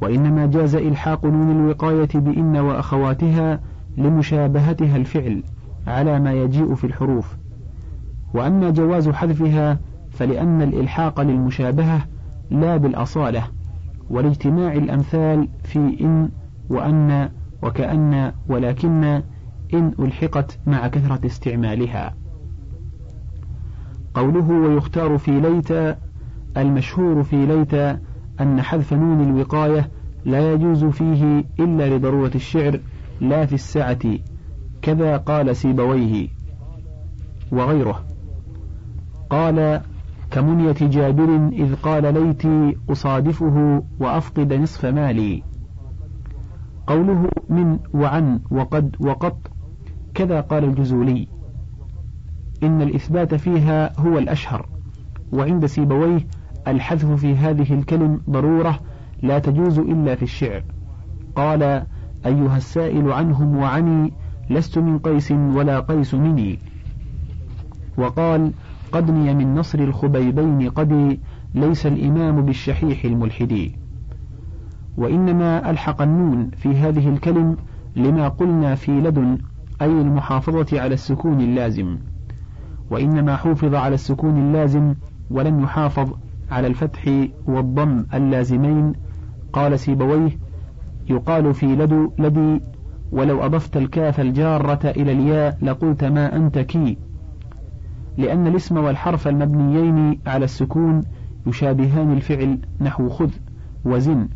وإنما 0.01 0.45
جاز 0.45 0.75
إلحاق 0.75 1.25
نون 1.25 1.51
الوقاية 1.51 2.09
بإن 2.15 2.57
وأخواتها 2.57 3.59
لمشابهتها 3.97 4.97
الفعل 4.97 5.43
على 5.87 6.19
ما 6.19 6.33
يجيء 6.33 6.75
في 6.75 6.83
الحروف. 6.87 7.35
وأما 8.33 8.69
جواز 8.69 9.09
حذفها 9.09 9.79
فلأن 10.11 10.61
الإلحاق 10.61 11.21
للمشابهة 11.21 12.01
لا 12.51 12.77
بالأصالة 12.77 13.43
ولاجتماع 14.09 14.73
الأمثال 14.73 15.47
في 15.63 15.79
إن 16.01 16.29
وأن 16.69 17.29
وكأن 17.65 18.31
ولكن 18.49 19.03
إن 19.73 19.93
ألحقت 19.99 20.59
مع 20.67 20.87
كثرة 20.87 21.25
استعمالها. 21.25 22.15
قوله 24.13 24.49
ويختار 24.49 25.17
في 25.17 25.39
ليت 25.39 25.97
المشهور 26.57 27.23
في 27.23 27.45
ليت 27.45 27.73
أن 28.41 28.61
حذف 28.61 28.93
نون 28.93 29.21
الوقاية 29.21 29.89
لا 30.25 30.53
يجوز 30.53 30.85
فيه 30.85 31.43
إلا 31.59 31.95
لضرورة 31.95 32.31
الشعر 32.35 32.79
لا 33.21 33.45
في 33.45 33.53
السعة 33.53 34.17
كذا 34.81 35.17
قال 35.17 35.55
سيبويه 35.55 36.27
وغيره. 37.51 38.03
قال 39.29 39.81
كمنية 40.31 40.75
جابر 40.81 41.49
إذ 41.51 41.75
قال 41.75 42.13
ليتي 42.13 42.77
أصادفه 42.89 43.83
وأفقد 43.99 44.53
نصف 44.53 44.85
مالي. 44.85 45.54
قوله 46.87 47.29
من 47.49 47.79
وعن 47.93 48.39
وقد 48.51 48.95
وقط 48.99 49.37
كذا 50.13 50.41
قال 50.41 50.63
الجزولي. 50.63 51.27
إن 52.63 52.81
الإثبات 52.81 53.35
فيها 53.35 53.99
هو 53.99 54.17
الأشهر 54.17 54.69
وعند 55.33 55.65
سيبويه 55.65 56.27
الحذف 56.67 57.05
في 57.05 57.35
هذه 57.35 57.73
الكلم 57.73 58.21
ضرورة 58.29 58.79
لا 59.23 59.39
تجوز 59.39 59.79
إلا 59.79 60.15
في 60.15 60.23
الشعر. 60.23 60.63
قال 61.35 61.63
أيها 62.25 62.57
السائل 62.57 63.11
عنهم 63.11 63.57
وعني 63.57 64.13
لست 64.49 64.77
من 64.77 64.99
قيس 64.99 65.31
ولا 65.31 65.79
قيس 65.79 66.13
مني. 66.13 66.59
وقال 67.97 68.51
قدني 68.91 69.33
من 69.33 69.55
نصر 69.55 69.79
الخبيبين 69.79 70.69
قدي 70.69 71.19
ليس 71.55 71.85
الإمام 71.85 72.41
بالشحيح 72.41 73.05
الملحدي. 73.05 73.84
وإنما 74.97 75.69
ألحق 75.69 76.01
النون 76.01 76.49
في 76.49 76.69
هذه 76.69 77.09
الكلم 77.09 77.57
لما 77.95 78.27
قلنا 78.27 78.75
في 78.75 78.91
لدن 78.91 79.37
أي 79.81 80.01
المحافظة 80.01 80.81
على 80.81 80.93
السكون 80.93 81.41
اللازم. 81.41 81.97
وإنما 82.91 83.35
حوفظ 83.35 83.75
على 83.75 83.95
السكون 83.95 84.37
اللازم 84.37 84.95
ولم 85.31 85.63
يحافظ 85.63 86.13
على 86.51 86.67
الفتح 86.67 87.27
والضم 87.47 88.05
اللازمين 88.13 88.93
قال 89.53 89.79
سيبويه 89.79 90.37
يقال 91.09 91.53
في 91.53 91.65
لدو 91.65 92.11
لدي 92.19 92.61
ولو 93.11 93.45
أضفت 93.45 93.77
الكاف 93.77 94.19
الجارة 94.19 94.89
إلى 94.89 95.11
الياء 95.11 95.57
لقلت 95.61 96.03
ما 96.03 96.35
أنت 96.35 96.59
كي. 96.59 96.97
لأن 98.17 98.47
الاسم 98.47 98.77
والحرف 98.77 99.27
المبنيين 99.27 100.19
على 100.27 100.45
السكون 100.45 101.01
يشابهان 101.47 102.13
الفعل 102.13 102.59
نحو 102.81 103.09
خذ 103.09 103.29
وزن. 103.85 104.27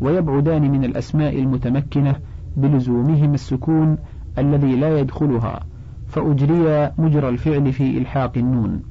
ويبعدان 0.00 0.70
من 0.70 0.84
الأسماء 0.84 1.38
المتمكنة 1.38 2.14
بلزومهم 2.56 3.34
السكون 3.34 3.98
الذي 4.38 4.76
لا 4.76 4.98
يدخلها 4.98 5.60
فأجري 6.06 6.90
مجرى 6.98 7.28
الفعل 7.28 7.72
في 7.72 7.98
إلحاق 7.98 8.32
النون. 8.36 8.82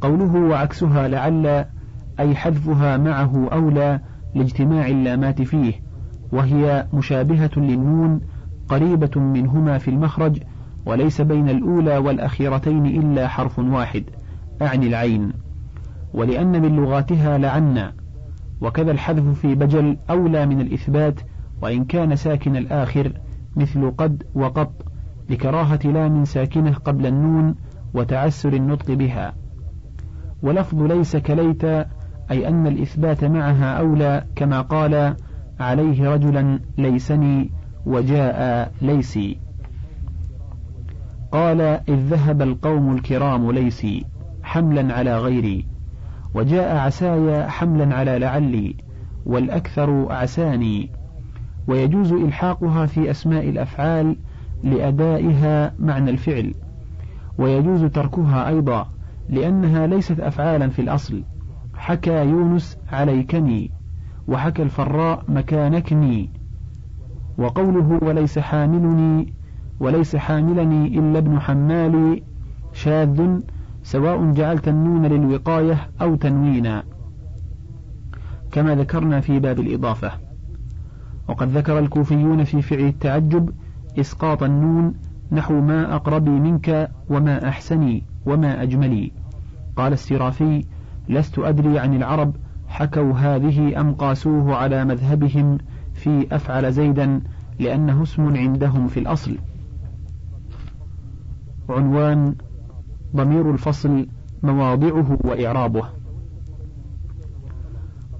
قوله 0.00 0.34
وعكسها 0.36 1.08
لعل 1.08 1.64
أي 2.20 2.34
حذفها 2.34 2.96
معه 2.96 3.48
أولى 3.52 4.00
لاجتماع 4.34 4.88
اللامات 4.88 5.42
فيه 5.42 5.72
وهي 6.32 6.86
مشابهة 6.94 7.50
للنون 7.56 8.20
قريبة 8.68 9.20
منهما 9.20 9.78
في 9.78 9.88
المخرج 9.88 10.38
وليس 10.86 11.20
بين 11.20 11.48
الأولى 11.48 11.98
والأخيرتين 11.98 12.86
إلا 12.86 13.28
حرف 13.28 13.58
واحد 13.58 14.04
أعني 14.62 14.86
العين. 14.86 15.32
ولأن 16.14 16.62
من 16.62 16.76
لغاتها 16.76 17.38
لعنا 17.38 17.92
وكذا 18.64 18.90
الحذف 18.90 19.40
في 19.40 19.54
بجل 19.54 19.96
أولى 20.10 20.46
من 20.46 20.60
الإثبات 20.60 21.20
وإن 21.62 21.84
كان 21.84 22.16
ساكن 22.16 22.56
الآخر 22.56 23.12
مثل 23.56 23.90
قد 23.90 24.22
وقط 24.34 24.72
لكراهة 25.30 25.78
لام 25.84 26.24
ساكنة 26.24 26.72
قبل 26.74 27.06
النون 27.06 27.54
وتعسر 27.94 28.52
النطق 28.52 28.92
بها. 28.94 29.34
ولفظ 30.42 30.82
ليس 30.82 31.16
كليت 31.16 31.64
أي 32.30 32.48
أن 32.48 32.66
الإثبات 32.66 33.24
معها 33.24 33.78
أولى 33.78 34.24
كما 34.36 34.60
قال 34.60 35.16
عليه 35.60 36.08
رجلا 36.08 36.60
ليسني 36.78 37.50
وجاء 37.86 38.72
ليسي. 38.82 39.38
قال 41.32 41.60
إذ 41.60 41.94
ذهب 41.94 42.42
القوم 42.42 42.94
الكرام 42.94 43.52
ليسي 43.52 44.04
حملا 44.42 44.94
على 44.94 45.18
غيري. 45.18 45.73
وجاء 46.34 46.76
عساي 46.76 47.48
حملا 47.48 47.94
على 47.94 48.18
لعلي 48.18 48.76
والأكثر 49.26 50.12
عساني. 50.12 50.90
ويجوز 51.68 52.12
إلحاقها 52.12 52.86
في 52.86 53.10
أسماء 53.10 53.48
الأفعال 53.48 54.16
لأدائها 54.62 55.74
معنى 55.78 56.10
الفعل. 56.10 56.54
ويجوز 57.38 57.84
تركها 57.84 58.48
أيضا 58.48 58.86
لأنها 59.28 59.86
ليست 59.86 60.20
أفعالا 60.20 60.68
في 60.68 60.82
الأصل. 60.82 61.22
حكى 61.74 62.24
يونس 62.26 62.78
عليكني 62.92 63.70
وحكى 64.28 64.62
الفراء 64.62 65.24
مكانكني. 65.28 66.30
وقوله 67.38 67.98
وليس 68.02 68.38
حاملني 68.38 69.32
وليس 69.80 70.16
حاملني 70.16 70.98
إلا 70.98 71.18
ابن 71.18 71.40
حمالي 71.40 72.22
شاذ 72.72 73.40
سواء 73.84 74.32
جعلت 74.32 74.68
النون 74.68 75.06
للوقاية 75.06 75.90
أو 76.00 76.16
تنوينا 76.16 76.82
كما 78.52 78.74
ذكرنا 78.74 79.20
في 79.20 79.38
باب 79.38 79.60
الإضافة. 79.60 80.12
وقد 81.28 81.48
ذكر 81.48 81.78
الكوفيون 81.78 82.44
في 82.44 82.62
فعل 82.62 82.80
التعجب 82.80 83.50
إسقاط 84.00 84.42
النون 84.42 84.94
نحو 85.32 85.60
ما 85.60 85.94
أقربي 85.94 86.30
منك 86.30 86.90
وما 87.08 87.48
أحسني 87.48 88.02
وما 88.26 88.62
أجملي 88.62 89.12
قال 89.76 89.92
السرافي 89.92 90.64
لست 91.08 91.38
أدري 91.38 91.78
عن 91.78 91.94
العرب 91.94 92.36
حكوا 92.68 93.12
هذه 93.12 93.80
أم 93.80 93.94
قاسوه 93.94 94.54
على 94.54 94.84
مذهبهم 94.84 95.58
في 95.94 96.26
أفعل 96.32 96.72
زيدا 96.72 97.20
لأنه 97.58 98.02
اسم 98.02 98.36
عندهم 98.36 98.88
في 98.88 99.00
الأصل 99.00 99.36
عنوان 101.68 102.34
ضمير 103.16 103.50
الفصل 103.50 104.06
مواضعه 104.42 105.18
وإعرابه. 105.24 105.84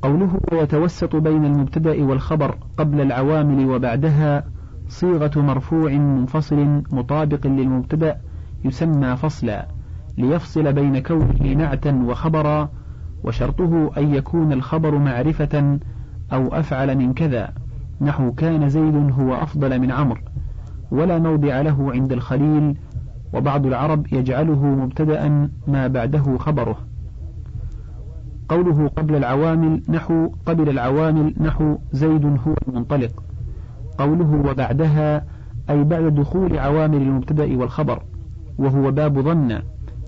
قوله 0.02 0.40
ويتوسط 0.52 1.16
بين 1.16 1.44
المبتدأ 1.44 2.04
والخبر 2.04 2.58
قبل 2.76 3.00
العوامل 3.00 3.70
وبعدها 3.70 4.44
صيغة 4.88 5.40
مرفوع 5.40 5.92
منفصل 5.92 6.82
مطابق 6.92 7.46
للمبتدأ 7.46 8.20
يسمى 8.64 9.16
فصلا 9.16 9.68
ليفصل 10.18 10.72
بين 10.72 10.98
كونه 10.98 11.52
نعتا 11.52 12.04
وخبرا 12.08 12.68
وشرطه 13.24 13.90
أن 13.96 14.14
يكون 14.14 14.52
الخبر 14.52 14.98
معرفة 14.98 15.78
أو 16.32 16.48
أفعل 16.48 16.98
من 16.98 17.14
كذا 17.14 17.52
نحو 18.00 18.32
كان 18.32 18.68
زيد 18.68 19.12
هو 19.18 19.34
أفضل 19.34 19.78
من 19.78 19.90
عمرو 19.90 20.20
ولا 20.90 21.18
موضع 21.18 21.60
له 21.60 21.92
عند 21.92 22.12
الخليل 22.12 22.76
وبعض 23.34 23.66
العرب 23.66 24.06
يجعله 24.12 24.64
مبتدأ 24.64 25.48
ما 25.68 25.86
بعده 25.86 26.38
خبره. 26.38 26.76
قوله 28.48 28.88
قبل 28.88 29.16
العوامل 29.16 29.82
نحو 29.88 30.30
قبل 30.46 30.68
العوامل 30.68 31.34
نحو 31.40 31.76
زيد 31.92 32.24
هو 32.26 32.54
المنطلق. 32.68 33.22
قوله 33.98 34.50
وبعدها 34.50 35.24
أي 35.70 35.84
بعد 35.84 36.14
دخول 36.14 36.58
عوامل 36.58 37.02
المبتدأ 37.02 37.56
والخبر 37.58 38.02
وهو 38.58 38.90
باب 38.90 39.20
ظن 39.20 39.62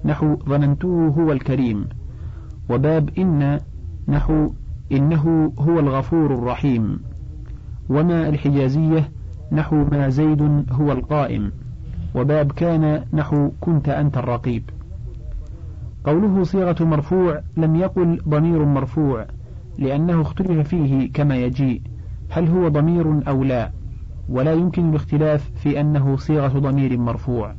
نحو 0.04 0.36
ظننته 0.48 1.14
هو 1.18 1.32
الكريم 1.32 1.84
وباب 2.70 3.10
إن 3.18 3.60
نحو 4.08 4.50
إنه 4.92 5.52
هو 5.58 5.78
الغفور 5.78 6.34
الرحيم 6.34 6.98
وما 7.88 8.28
الحجازية 8.28 9.10
نحو 9.52 9.84
ما 9.92 10.08
زيد 10.08 10.66
هو 10.72 10.92
القائم. 10.92 11.52
وباب 12.16 12.52
كان 12.52 13.04
نحو 13.12 13.50
كنت 13.60 13.88
أنت 13.88 14.16
الرقيب. 14.18 14.70
قوله 16.04 16.44
صيغة 16.44 16.84
مرفوع 16.84 17.40
لم 17.56 17.76
يقل 17.76 18.20
ضمير 18.28 18.64
مرفوع 18.64 19.26
لأنه 19.78 20.22
اختلف 20.22 20.68
فيه 20.68 21.12
كما 21.12 21.36
يجيء 21.36 21.82
هل 22.30 22.48
هو 22.48 22.68
ضمير 22.68 23.28
أو 23.28 23.44
لا 23.44 23.70
ولا 24.28 24.52
يمكن 24.52 24.90
الاختلاف 24.90 25.50
في 25.56 25.80
أنه 25.80 26.16
صيغة 26.16 26.58
ضمير 26.58 26.98
مرفوع. 26.98 27.54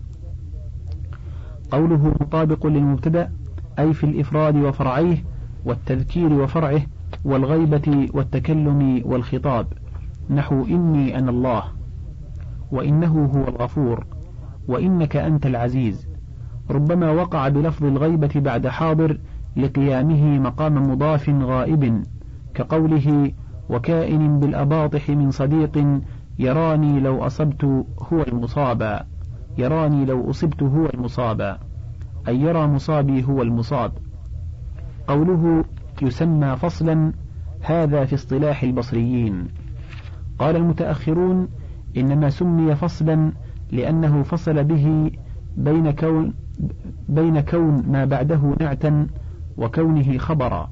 قوله 1.71 2.07
مطابق 2.21 2.67
للمبتدأ 2.67 3.31
أي 3.79 3.93
في 3.93 4.03
الإفراد 4.03 4.55
وفرعيه 4.55 5.23
والتذكير 5.65 6.33
وفرعه 6.33 6.81
والغيبة 7.25 8.09
والتكلم 8.13 9.01
والخطاب 9.05 9.67
نحو 10.29 10.65
إني 10.65 11.17
أنا 11.17 11.31
الله 11.31 11.63
وإنه 12.71 13.25
هو 13.25 13.47
الغفور. 13.47 14.16
وإنك 14.67 15.15
أنت 15.15 15.45
العزيز. 15.45 16.07
ربما 16.69 17.11
وقع 17.11 17.47
بلفظ 17.47 17.85
الغيبة 17.85 18.31
بعد 18.35 18.67
حاضر 18.67 19.19
لقيامه 19.57 20.39
مقام 20.39 20.91
مضاف 20.91 21.29
غائب 21.29 22.03
كقوله 22.53 23.31
وكائن 23.69 24.39
بالأباطح 24.39 25.09
من 25.09 25.31
صديق 25.31 26.01
يراني 26.39 26.99
لو 26.99 27.25
أصبت 27.25 27.63
هو 28.13 28.21
المصاب 28.27 29.05
يراني 29.57 30.05
لو 30.05 30.29
أصبت 30.29 30.63
هو 30.63 30.85
المصاب 30.85 31.57
أي 32.27 32.41
يرى 32.41 32.67
مصابي 32.67 33.23
هو 33.23 33.41
المصاب. 33.41 33.91
قوله 35.07 35.63
يسمى 36.01 36.55
فصلا 36.55 37.13
هذا 37.61 38.05
في 38.05 38.15
اصطلاح 38.15 38.63
البصريين. 38.63 39.47
قال 40.39 40.55
المتأخرون 40.55 41.47
إنما 41.97 42.29
سمي 42.29 42.75
فصلا 42.75 43.31
لأنه 43.71 44.23
فصل 44.23 44.63
به 44.63 45.11
بين 45.57 45.91
كون 45.91 46.33
بين 47.09 47.39
كون 47.39 47.83
ما 47.91 48.05
بعده 48.05 48.55
نعتا 48.59 49.07
وكونه 49.57 50.17
خبرا. 50.17 50.69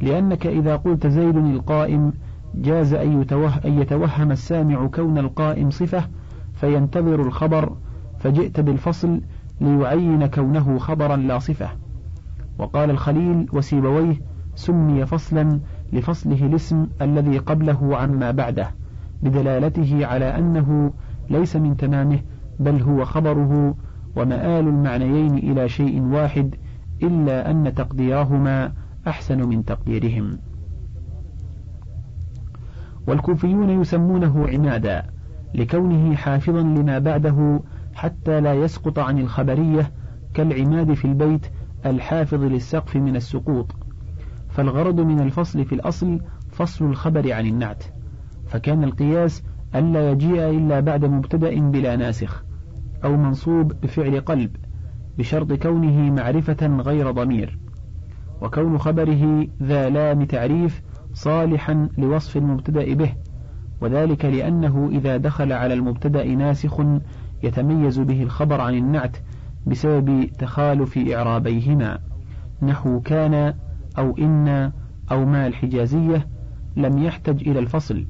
لأنك 0.00 0.46
إذا 0.46 0.76
قلت 0.76 1.06
زيد 1.06 1.36
القائم 1.36 2.12
جاز 2.54 2.94
أن 2.94 3.24
يتوهم 3.64 4.32
السامع 4.32 4.86
كون 4.86 5.18
القائم 5.18 5.70
صفة 5.70 6.08
فينتظر 6.54 7.22
الخبر 7.22 7.72
فجئت 8.18 8.60
بالفصل 8.60 9.20
ليعين 9.60 10.26
كونه 10.26 10.78
خبرا 10.78 11.16
لا 11.16 11.38
صفة. 11.38 11.68
وقال 12.58 12.90
الخليل 12.90 13.46
وسيبويه 13.52 14.20
سمي 14.54 15.06
فصلا 15.06 15.60
لفصله 15.92 16.46
الاسم 16.46 16.86
الذي 17.02 17.38
قبله 17.38 17.96
عما 17.96 18.30
بعده 18.30 18.70
بدلالته 19.22 20.06
على 20.06 20.38
أنه 20.38 20.92
ليس 21.30 21.56
من 21.56 21.76
تمامه 21.76 22.20
بل 22.60 22.82
هو 22.82 23.04
خبره 23.04 23.74
ومآل 24.16 24.68
المعنيين 24.68 25.38
إلى 25.38 25.68
شيء 25.68 26.02
واحد 26.02 26.54
إلا 27.02 27.50
أن 27.50 27.74
تقديرهما 27.74 28.72
أحسن 29.06 29.48
من 29.48 29.64
تقديرهم. 29.64 30.38
والكوفيون 33.06 33.70
يسمونه 33.70 34.48
عمادا 34.48 35.02
لكونه 35.54 36.14
حافظا 36.14 36.60
لما 36.60 36.98
بعده 36.98 37.60
حتى 37.94 38.40
لا 38.40 38.54
يسقط 38.54 38.98
عن 38.98 39.18
الخبرية 39.18 39.92
كالعماد 40.34 40.94
في 40.94 41.04
البيت 41.04 41.46
الحافظ 41.86 42.42
للسقف 42.42 42.96
من 42.96 43.16
السقوط. 43.16 43.74
فالغرض 44.48 45.00
من 45.00 45.20
الفصل 45.20 45.64
في 45.64 45.74
الأصل 45.74 46.20
فصل 46.50 46.84
الخبر 46.84 47.32
عن 47.32 47.46
النعت. 47.46 47.84
فكان 48.46 48.84
القياس 48.84 49.42
ألا 49.76 50.10
يجيء 50.10 50.50
إلا 50.50 50.80
بعد 50.80 51.04
مبتدأ 51.04 51.60
بلا 51.60 51.96
ناسخ 51.96 52.44
أو 53.04 53.16
منصوب 53.16 53.72
بفعل 53.82 54.20
قلب 54.20 54.56
بشرط 55.18 55.52
كونه 55.52 56.10
معرفة 56.10 56.66
غير 56.66 57.10
ضمير 57.10 57.58
وكون 58.42 58.78
خبره 58.78 59.46
ذا 59.62 59.88
لام 59.88 60.24
تعريف 60.24 60.82
صالحا 61.12 61.88
لوصف 61.98 62.36
المبتدأ 62.36 62.94
به 62.94 63.12
وذلك 63.80 64.24
لأنه 64.24 64.88
إذا 64.92 65.16
دخل 65.16 65.52
على 65.52 65.74
المبتدأ 65.74 66.24
ناسخ 66.24 66.80
يتميز 67.42 67.98
به 67.98 68.22
الخبر 68.22 68.60
عن 68.60 68.74
النعت 68.74 69.16
بسبب 69.66 70.30
تخالف 70.38 70.98
إعرابيهما 70.98 71.98
نحو 72.62 73.00
كان 73.00 73.54
أو 73.98 74.18
إن 74.18 74.72
أو 75.10 75.24
ما 75.24 75.46
الحجازية 75.46 76.28
لم 76.76 76.98
يحتج 76.98 77.48
إلى 77.48 77.58
الفصل. 77.58 78.06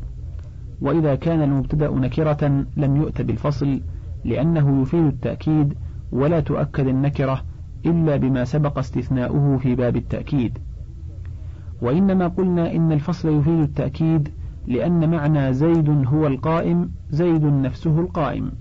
وإذا 0.81 1.15
كان 1.15 1.43
المبتدأ 1.43 1.91
نكرة 1.91 2.67
لم 2.77 2.97
يؤت 2.97 3.23
بالفصل 3.23 3.81
لأنه 4.25 4.83
يفيد 4.83 5.05
التأكيد 5.05 5.75
ولا 6.13 6.41
تؤكد 6.41 6.87
النكرة 6.87 7.43
إلا 7.87 8.17
بما 8.17 8.45
سبق 8.45 8.79
استثناؤه 8.79 9.57
في 9.57 9.75
باب 9.75 9.97
التأكيد. 9.97 10.59
وإنما 11.83 12.29
قلنا 12.29 12.73
إن 12.73 12.93
الفصل 12.93 13.29
يفيد 13.29 13.61
التأكيد 13.61 14.29
لأن 14.67 15.11
معنى 15.11 15.53
زيد 15.53 15.89
هو 16.07 16.27
القائم 16.27 16.91
زيد 17.11 17.45
نفسه 17.45 18.01
القائم. 18.01 18.53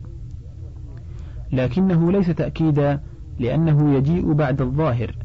لكنه 1.51 2.11
ليس 2.11 2.27
تأكيدا 2.27 2.99
لأنه 3.39 3.93
يجيء 3.93 4.33
بعد 4.33 4.61
الظاهر 4.61 5.15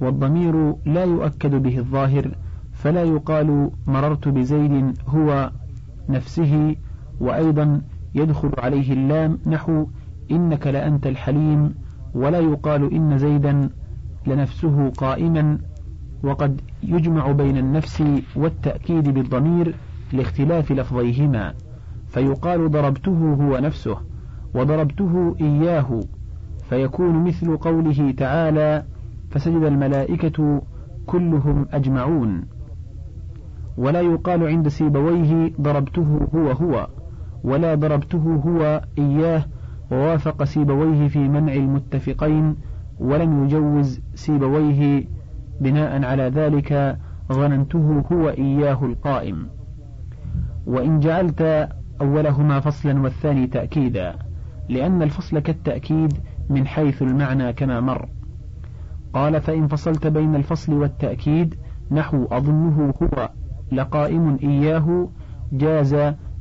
والضمير 0.00 0.74
لا 0.86 1.04
يؤكد 1.04 1.54
به 1.62 1.78
الظاهر 1.78 2.30
فلا 2.72 3.02
يقال 3.02 3.70
مررت 3.86 4.28
بزيد 4.28 4.98
هو 5.08 5.50
نفسه 6.08 6.76
وأيضا 7.20 7.80
يدخل 8.14 8.50
عليه 8.58 8.92
اللام 8.92 9.38
نحو 9.46 9.86
إنك 10.30 10.66
لأنت 10.66 11.06
الحليم 11.06 11.74
ولا 12.14 12.38
يقال 12.38 12.94
إن 12.94 13.18
زيدا 13.18 13.68
لنفسه 14.26 14.90
قائما 14.90 15.58
وقد 16.22 16.60
يجمع 16.82 17.32
بين 17.32 17.56
النفس 17.56 18.04
والتأكيد 18.36 19.08
بالضمير 19.08 19.74
لاختلاف 20.12 20.72
لفظيهما 20.72 21.54
فيقال 22.08 22.70
ضربته 22.70 23.34
هو 23.34 23.58
نفسه 23.58 23.96
وضربته 24.54 25.36
إياه 25.40 26.00
فيكون 26.68 27.24
مثل 27.24 27.56
قوله 27.56 28.14
تعالى 28.16 28.84
فسجد 29.30 29.62
الملائكة 29.62 30.62
كلهم 31.06 31.66
أجمعون 31.72 32.44
ولا 33.76 34.00
يقال 34.00 34.46
عند 34.46 34.68
سيبويه 34.68 35.52
ضربته 35.60 36.28
هو 36.34 36.50
هو 36.50 36.88
ولا 37.44 37.74
ضربته 37.74 38.40
هو 38.46 38.84
إياه 38.98 39.44
ووافق 39.92 40.44
سيبويه 40.44 41.08
في 41.08 41.28
منع 41.28 41.54
المتفقين 41.54 42.56
ولم 42.98 43.44
يجوز 43.44 44.00
سيبويه 44.14 45.04
بناء 45.60 46.04
على 46.04 46.22
ذلك 46.22 46.98
ظننته 47.32 48.04
هو 48.12 48.28
إياه 48.28 48.84
القائم. 48.84 49.48
وإن 50.66 51.00
جعلت 51.00 51.68
أولهما 52.00 52.60
فصلا 52.60 53.02
والثاني 53.02 53.46
تأكيدا 53.46 54.14
لأن 54.68 55.02
الفصل 55.02 55.38
كالتأكيد 55.38 56.12
من 56.50 56.66
حيث 56.66 57.02
المعنى 57.02 57.52
كما 57.52 57.80
مر. 57.80 58.08
قال 59.14 59.40
فإن 59.40 59.66
فصلت 59.66 60.06
بين 60.06 60.34
الفصل 60.34 60.72
والتأكيد 60.72 61.54
نحو 61.90 62.24
أظنه 62.24 62.94
هو. 63.02 63.28
لقائم 63.72 64.38
إياه 64.42 65.08
جاز 65.52 65.96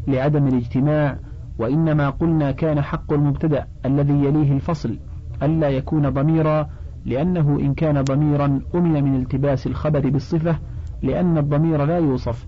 لعدم 0.08 0.48
الاجتماع 0.48 1.18
وإنما 1.60 2.10
قلنا 2.10 2.52
كان 2.52 2.82
حق 2.82 3.14
المبتدأ 3.14 3.68
الذي 3.86 4.14
يليه 4.14 4.52
الفصل 4.52 5.00
ألا 5.44 5.70
يكون 5.70 6.10
ضميرا 6.10 6.70
لأنه 7.06 7.60
إن 7.60 7.74
كان 7.74 8.02
ضميرا 8.02 8.62
أمن 8.76 9.04
من 9.04 9.16
التباس 9.16 9.68
الخبر 9.68 10.10
بالصفة 10.10 10.60
لأن 11.02 11.38
الضمير 11.38 11.86
لا 11.86 11.98
يوصف. 11.98 12.48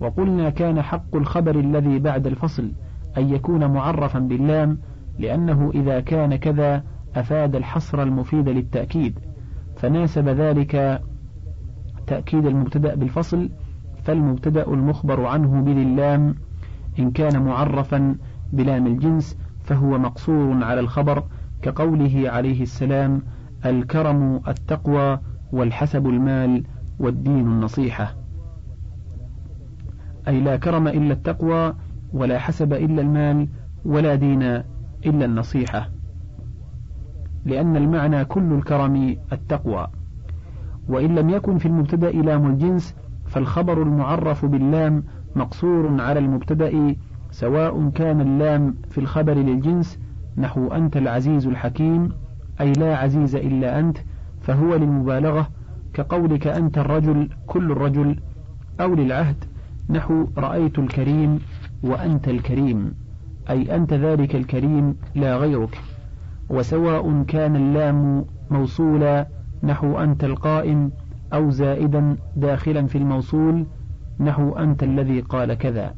وقلنا 0.00 0.50
كان 0.50 0.82
حق 0.82 1.16
الخبر 1.16 1.60
الذي 1.60 1.98
بعد 1.98 2.26
الفصل 2.26 2.72
أن 3.18 3.28
يكون 3.28 3.70
معرفا 3.70 4.18
باللام 4.18 4.78
لأنه 5.18 5.70
إذا 5.74 6.00
كان 6.00 6.36
كذا 6.36 6.82
أفاد 7.16 7.56
الحصر 7.56 8.02
المفيد 8.02 8.48
للتأكيد. 8.48 9.18
فناسب 9.76 10.28
ذلك 10.28 11.02
تأكيد 12.06 12.46
المبتدأ 12.46 12.94
بالفصل 12.94 13.50
فالمبتدأ 14.04 14.66
المخبر 14.68 15.26
عنه 15.26 15.60
بذي 15.60 15.82
اللام 15.82 16.34
إن 16.98 17.10
كان 17.10 17.42
معرفا 17.42 18.16
بلام 18.52 18.86
الجنس 18.86 19.38
فهو 19.64 19.98
مقصور 19.98 20.64
على 20.64 20.80
الخبر 20.80 21.24
كقوله 21.62 22.30
عليه 22.30 22.62
السلام 22.62 23.22
الكرم 23.66 24.40
التقوى 24.48 25.18
والحسب 25.52 26.06
المال 26.06 26.64
والدين 26.98 27.46
النصيحة. 27.46 28.14
أي 30.28 30.40
لا 30.40 30.56
كرم 30.56 30.88
إلا 30.88 31.12
التقوى 31.12 31.74
ولا 32.12 32.38
حسب 32.38 32.72
إلا 32.72 33.02
المال 33.02 33.48
ولا 33.84 34.14
دين 34.14 34.42
إلا 35.06 35.24
النصيحة. 35.24 35.88
لأن 37.44 37.76
المعنى 37.76 38.24
كل 38.24 38.52
الكرم 38.52 39.16
التقوى. 39.32 39.86
وإن 40.88 41.14
لم 41.14 41.30
يكن 41.30 41.58
في 41.58 41.66
المبتدأ 41.66 42.10
لام 42.10 42.46
الجنس 42.46 42.94
فالخبر 43.34 43.82
المعرف 43.82 44.44
باللام 44.44 45.04
مقصور 45.36 46.00
على 46.00 46.20
المبتدأ 46.20 46.96
سواء 47.30 47.90
كان 47.94 48.20
اللام 48.20 48.74
في 48.90 48.98
الخبر 48.98 49.34
للجنس 49.34 49.98
نحو 50.36 50.68
أنت 50.68 50.96
العزيز 50.96 51.46
الحكيم 51.46 52.08
أي 52.60 52.72
لا 52.72 52.96
عزيز 52.96 53.36
إلا 53.36 53.78
أنت 53.78 53.98
فهو 54.40 54.74
للمبالغة 54.74 55.48
كقولك 55.94 56.46
أنت 56.46 56.78
الرجل 56.78 57.28
كل 57.46 57.72
الرجل 57.72 58.20
أو 58.80 58.94
للعهد 58.94 59.44
نحو 59.90 60.26
رأيت 60.38 60.78
الكريم 60.78 61.38
وأنت 61.82 62.28
الكريم 62.28 62.94
أي 63.50 63.76
أنت 63.76 63.92
ذلك 63.94 64.36
الكريم 64.36 64.96
لا 65.14 65.36
غيرك 65.36 65.80
وسواء 66.50 67.22
كان 67.22 67.56
اللام 67.56 68.24
موصولا 68.50 69.26
نحو 69.62 69.98
أنت 69.98 70.24
القائم 70.24 70.90
أو 71.34 71.50
زائدا 71.50 72.16
داخلا 72.36 72.86
في 72.86 72.98
الموصول 72.98 73.66
نحو 74.20 74.52
أنت 74.52 74.82
الذي 74.82 75.20
قال 75.20 75.54
كذا. 75.54 75.94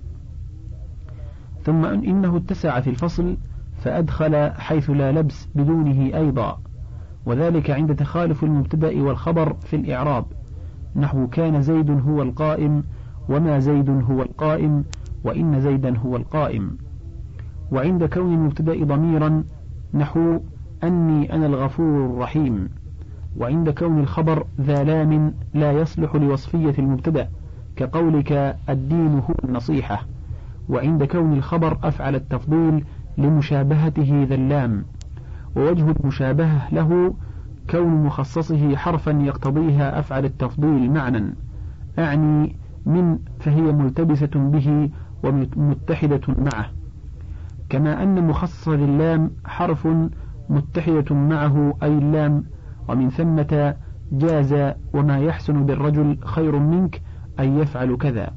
ثم 1.62 1.84
إنه 1.84 2.36
اتسع 2.36 2.80
في 2.80 2.90
الفصل 2.90 3.36
فأدخل 3.76 4.50
حيث 4.50 4.90
لا 4.90 5.12
لبس 5.12 5.48
بدونه 5.54 6.16
أيضا. 6.16 6.58
وذلك 7.26 7.70
عند 7.70 7.94
تخالف 7.94 8.44
المبتدأ 8.44 9.02
والخبر 9.02 9.52
في 9.52 9.76
الإعراب. 9.76 10.24
نحو 10.96 11.26
كان 11.26 11.62
زيد 11.62 11.90
هو 11.90 12.22
القائم 12.22 12.82
وما 13.28 13.58
زيد 13.58 13.90
هو 13.90 14.22
القائم 14.22 14.84
وإن 15.24 15.60
زيدا 15.60 15.98
هو 15.98 16.16
القائم. 16.16 16.78
وعند 17.72 18.04
كون 18.04 18.34
المبتدأ 18.34 18.84
ضميرا 18.84 19.44
نحو 19.94 20.40
أني 20.84 21.34
أنا 21.34 21.46
الغفور 21.46 22.06
الرحيم. 22.06 22.68
وعند 23.40 23.70
كون 23.70 23.98
الخبر 24.00 24.46
ذا 24.60 24.84
لام 24.84 25.34
لا 25.54 25.72
يصلح 25.72 26.14
لوصفية 26.14 26.74
المبتدأ 26.78 27.28
كقولك 27.76 28.56
الدين 28.68 29.18
هو 29.18 29.34
النصيحة. 29.44 30.06
وعند 30.68 31.04
كون 31.04 31.32
الخبر 31.32 31.78
أفعل 31.82 32.14
التفضيل 32.14 32.84
لمشابهته 33.18 34.26
ذا 34.28 34.34
اللام 34.34 34.84
ووجه 35.56 35.94
المشابهة 36.00 36.74
له 36.74 37.14
كون 37.70 38.04
مخصصه 38.04 38.76
حرفا 38.76 39.10
يقتضيها 39.10 39.98
أفعل 39.98 40.24
التفضيل 40.24 40.90
معنى 40.90 41.34
أعني 41.98 42.56
من 42.86 43.18
فهي 43.40 43.60
ملتبسة 43.72 44.30
به 44.34 44.90
ومتحدة 45.24 46.20
معه. 46.28 46.66
كما 47.68 48.02
أن 48.02 48.26
مخصص 48.26 48.68
للام 48.68 49.30
حرف 49.44 49.88
متحدة 50.50 51.14
معه 51.14 51.74
أي 51.82 51.98
اللام 51.98 52.44
ومن 52.88 53.10
ثمة 53.10 53.74
جاز 54.12 54.74
وما 54.94 55.18
يحسن 55.18 55.66
بالرجل 55.66 56.18
خير 56.24 56.58
منك 56.58 57.02
أن 57.40 57.58
يفعل 57.58 57.96
كذا. 57.96 58.30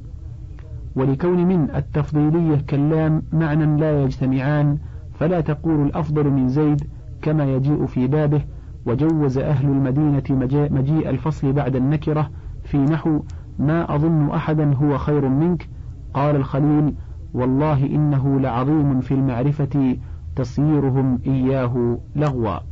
ولكون 0.96 1.46
من 1.48 1.70
التفضيلية 1.76 2.56
كاللام 2.68 3.22
معنى 3.34 3.82
لا 3.82 4.04
يجتمعان 4.04 4.78
فلا 5.14 5.42
تقول 5.42 5.86
الأفضل 5.86 6.30
من 6.30 6.50
زيد 6.50 6.84
كما 7.22 7.46
يجيء 7.46 7.86
في 7.86 8.08
بابه 8.08 8.42
وجوز 8.86 9.38
أهل 9.38 9.66
المدينة 9.66 10.24
مجيء 10.72 11.10
الفصل 11.10 11.54
بعد 11.54 11.76
النكرة 11.76 12.30
في 12.64 12.78
نحو 12.78 13.20
ما 13.60 13.96
أظن 13.96 14.30
أحدا 14.30 14.74
هو 14.74 14.98
خير 14.98 15.30
منك 15.30 15.70
قال 16.14 16.36
الخليل 16.36 16.96
والله 17.34 17.86
إنه 17.86 18.40
لعظيم 18.40 19.02
في 19.02 19.14
المعرفة 19.14 19.98
تصييرهم 20.36 21.20
إياه 21.26 21.98
لغوا. 22.16 22.69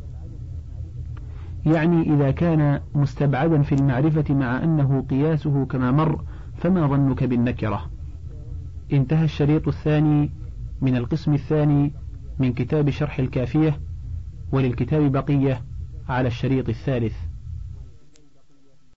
يعني 1.66 2.14
إذا 2.14 2.30
كان 2.30 2.80
مستبعدا 2.94 3.62
في 3.62 3.74
المعرفة 3.74 4.34
مع 4.34 4.64
أنه 4.64 5.06
قياسه 5.10 5.66
كما 5.66 5.90
مر 5.90 6.24
فما 6.56 6.86
ظنك 6.86 7.24
بالنكرة؟ 7.24 7.90
انتهى 8.92 9.24
الشريط 9.24 9.68
الثاني 9.68 10.30
من 10.80 10.96
القسم 10.96 11.34
الثاني 11.34 11.92
من 12.38 12.52
كتاب 12.52 12.90
شرح 12.90 13.18
الكافية 13.18 13.80
وللكتاب 14.52 15.12
بقية 15.12 15.62
على 16.08 16.28
الشريط 16.28 16.68
الثالث. 16.68 17.16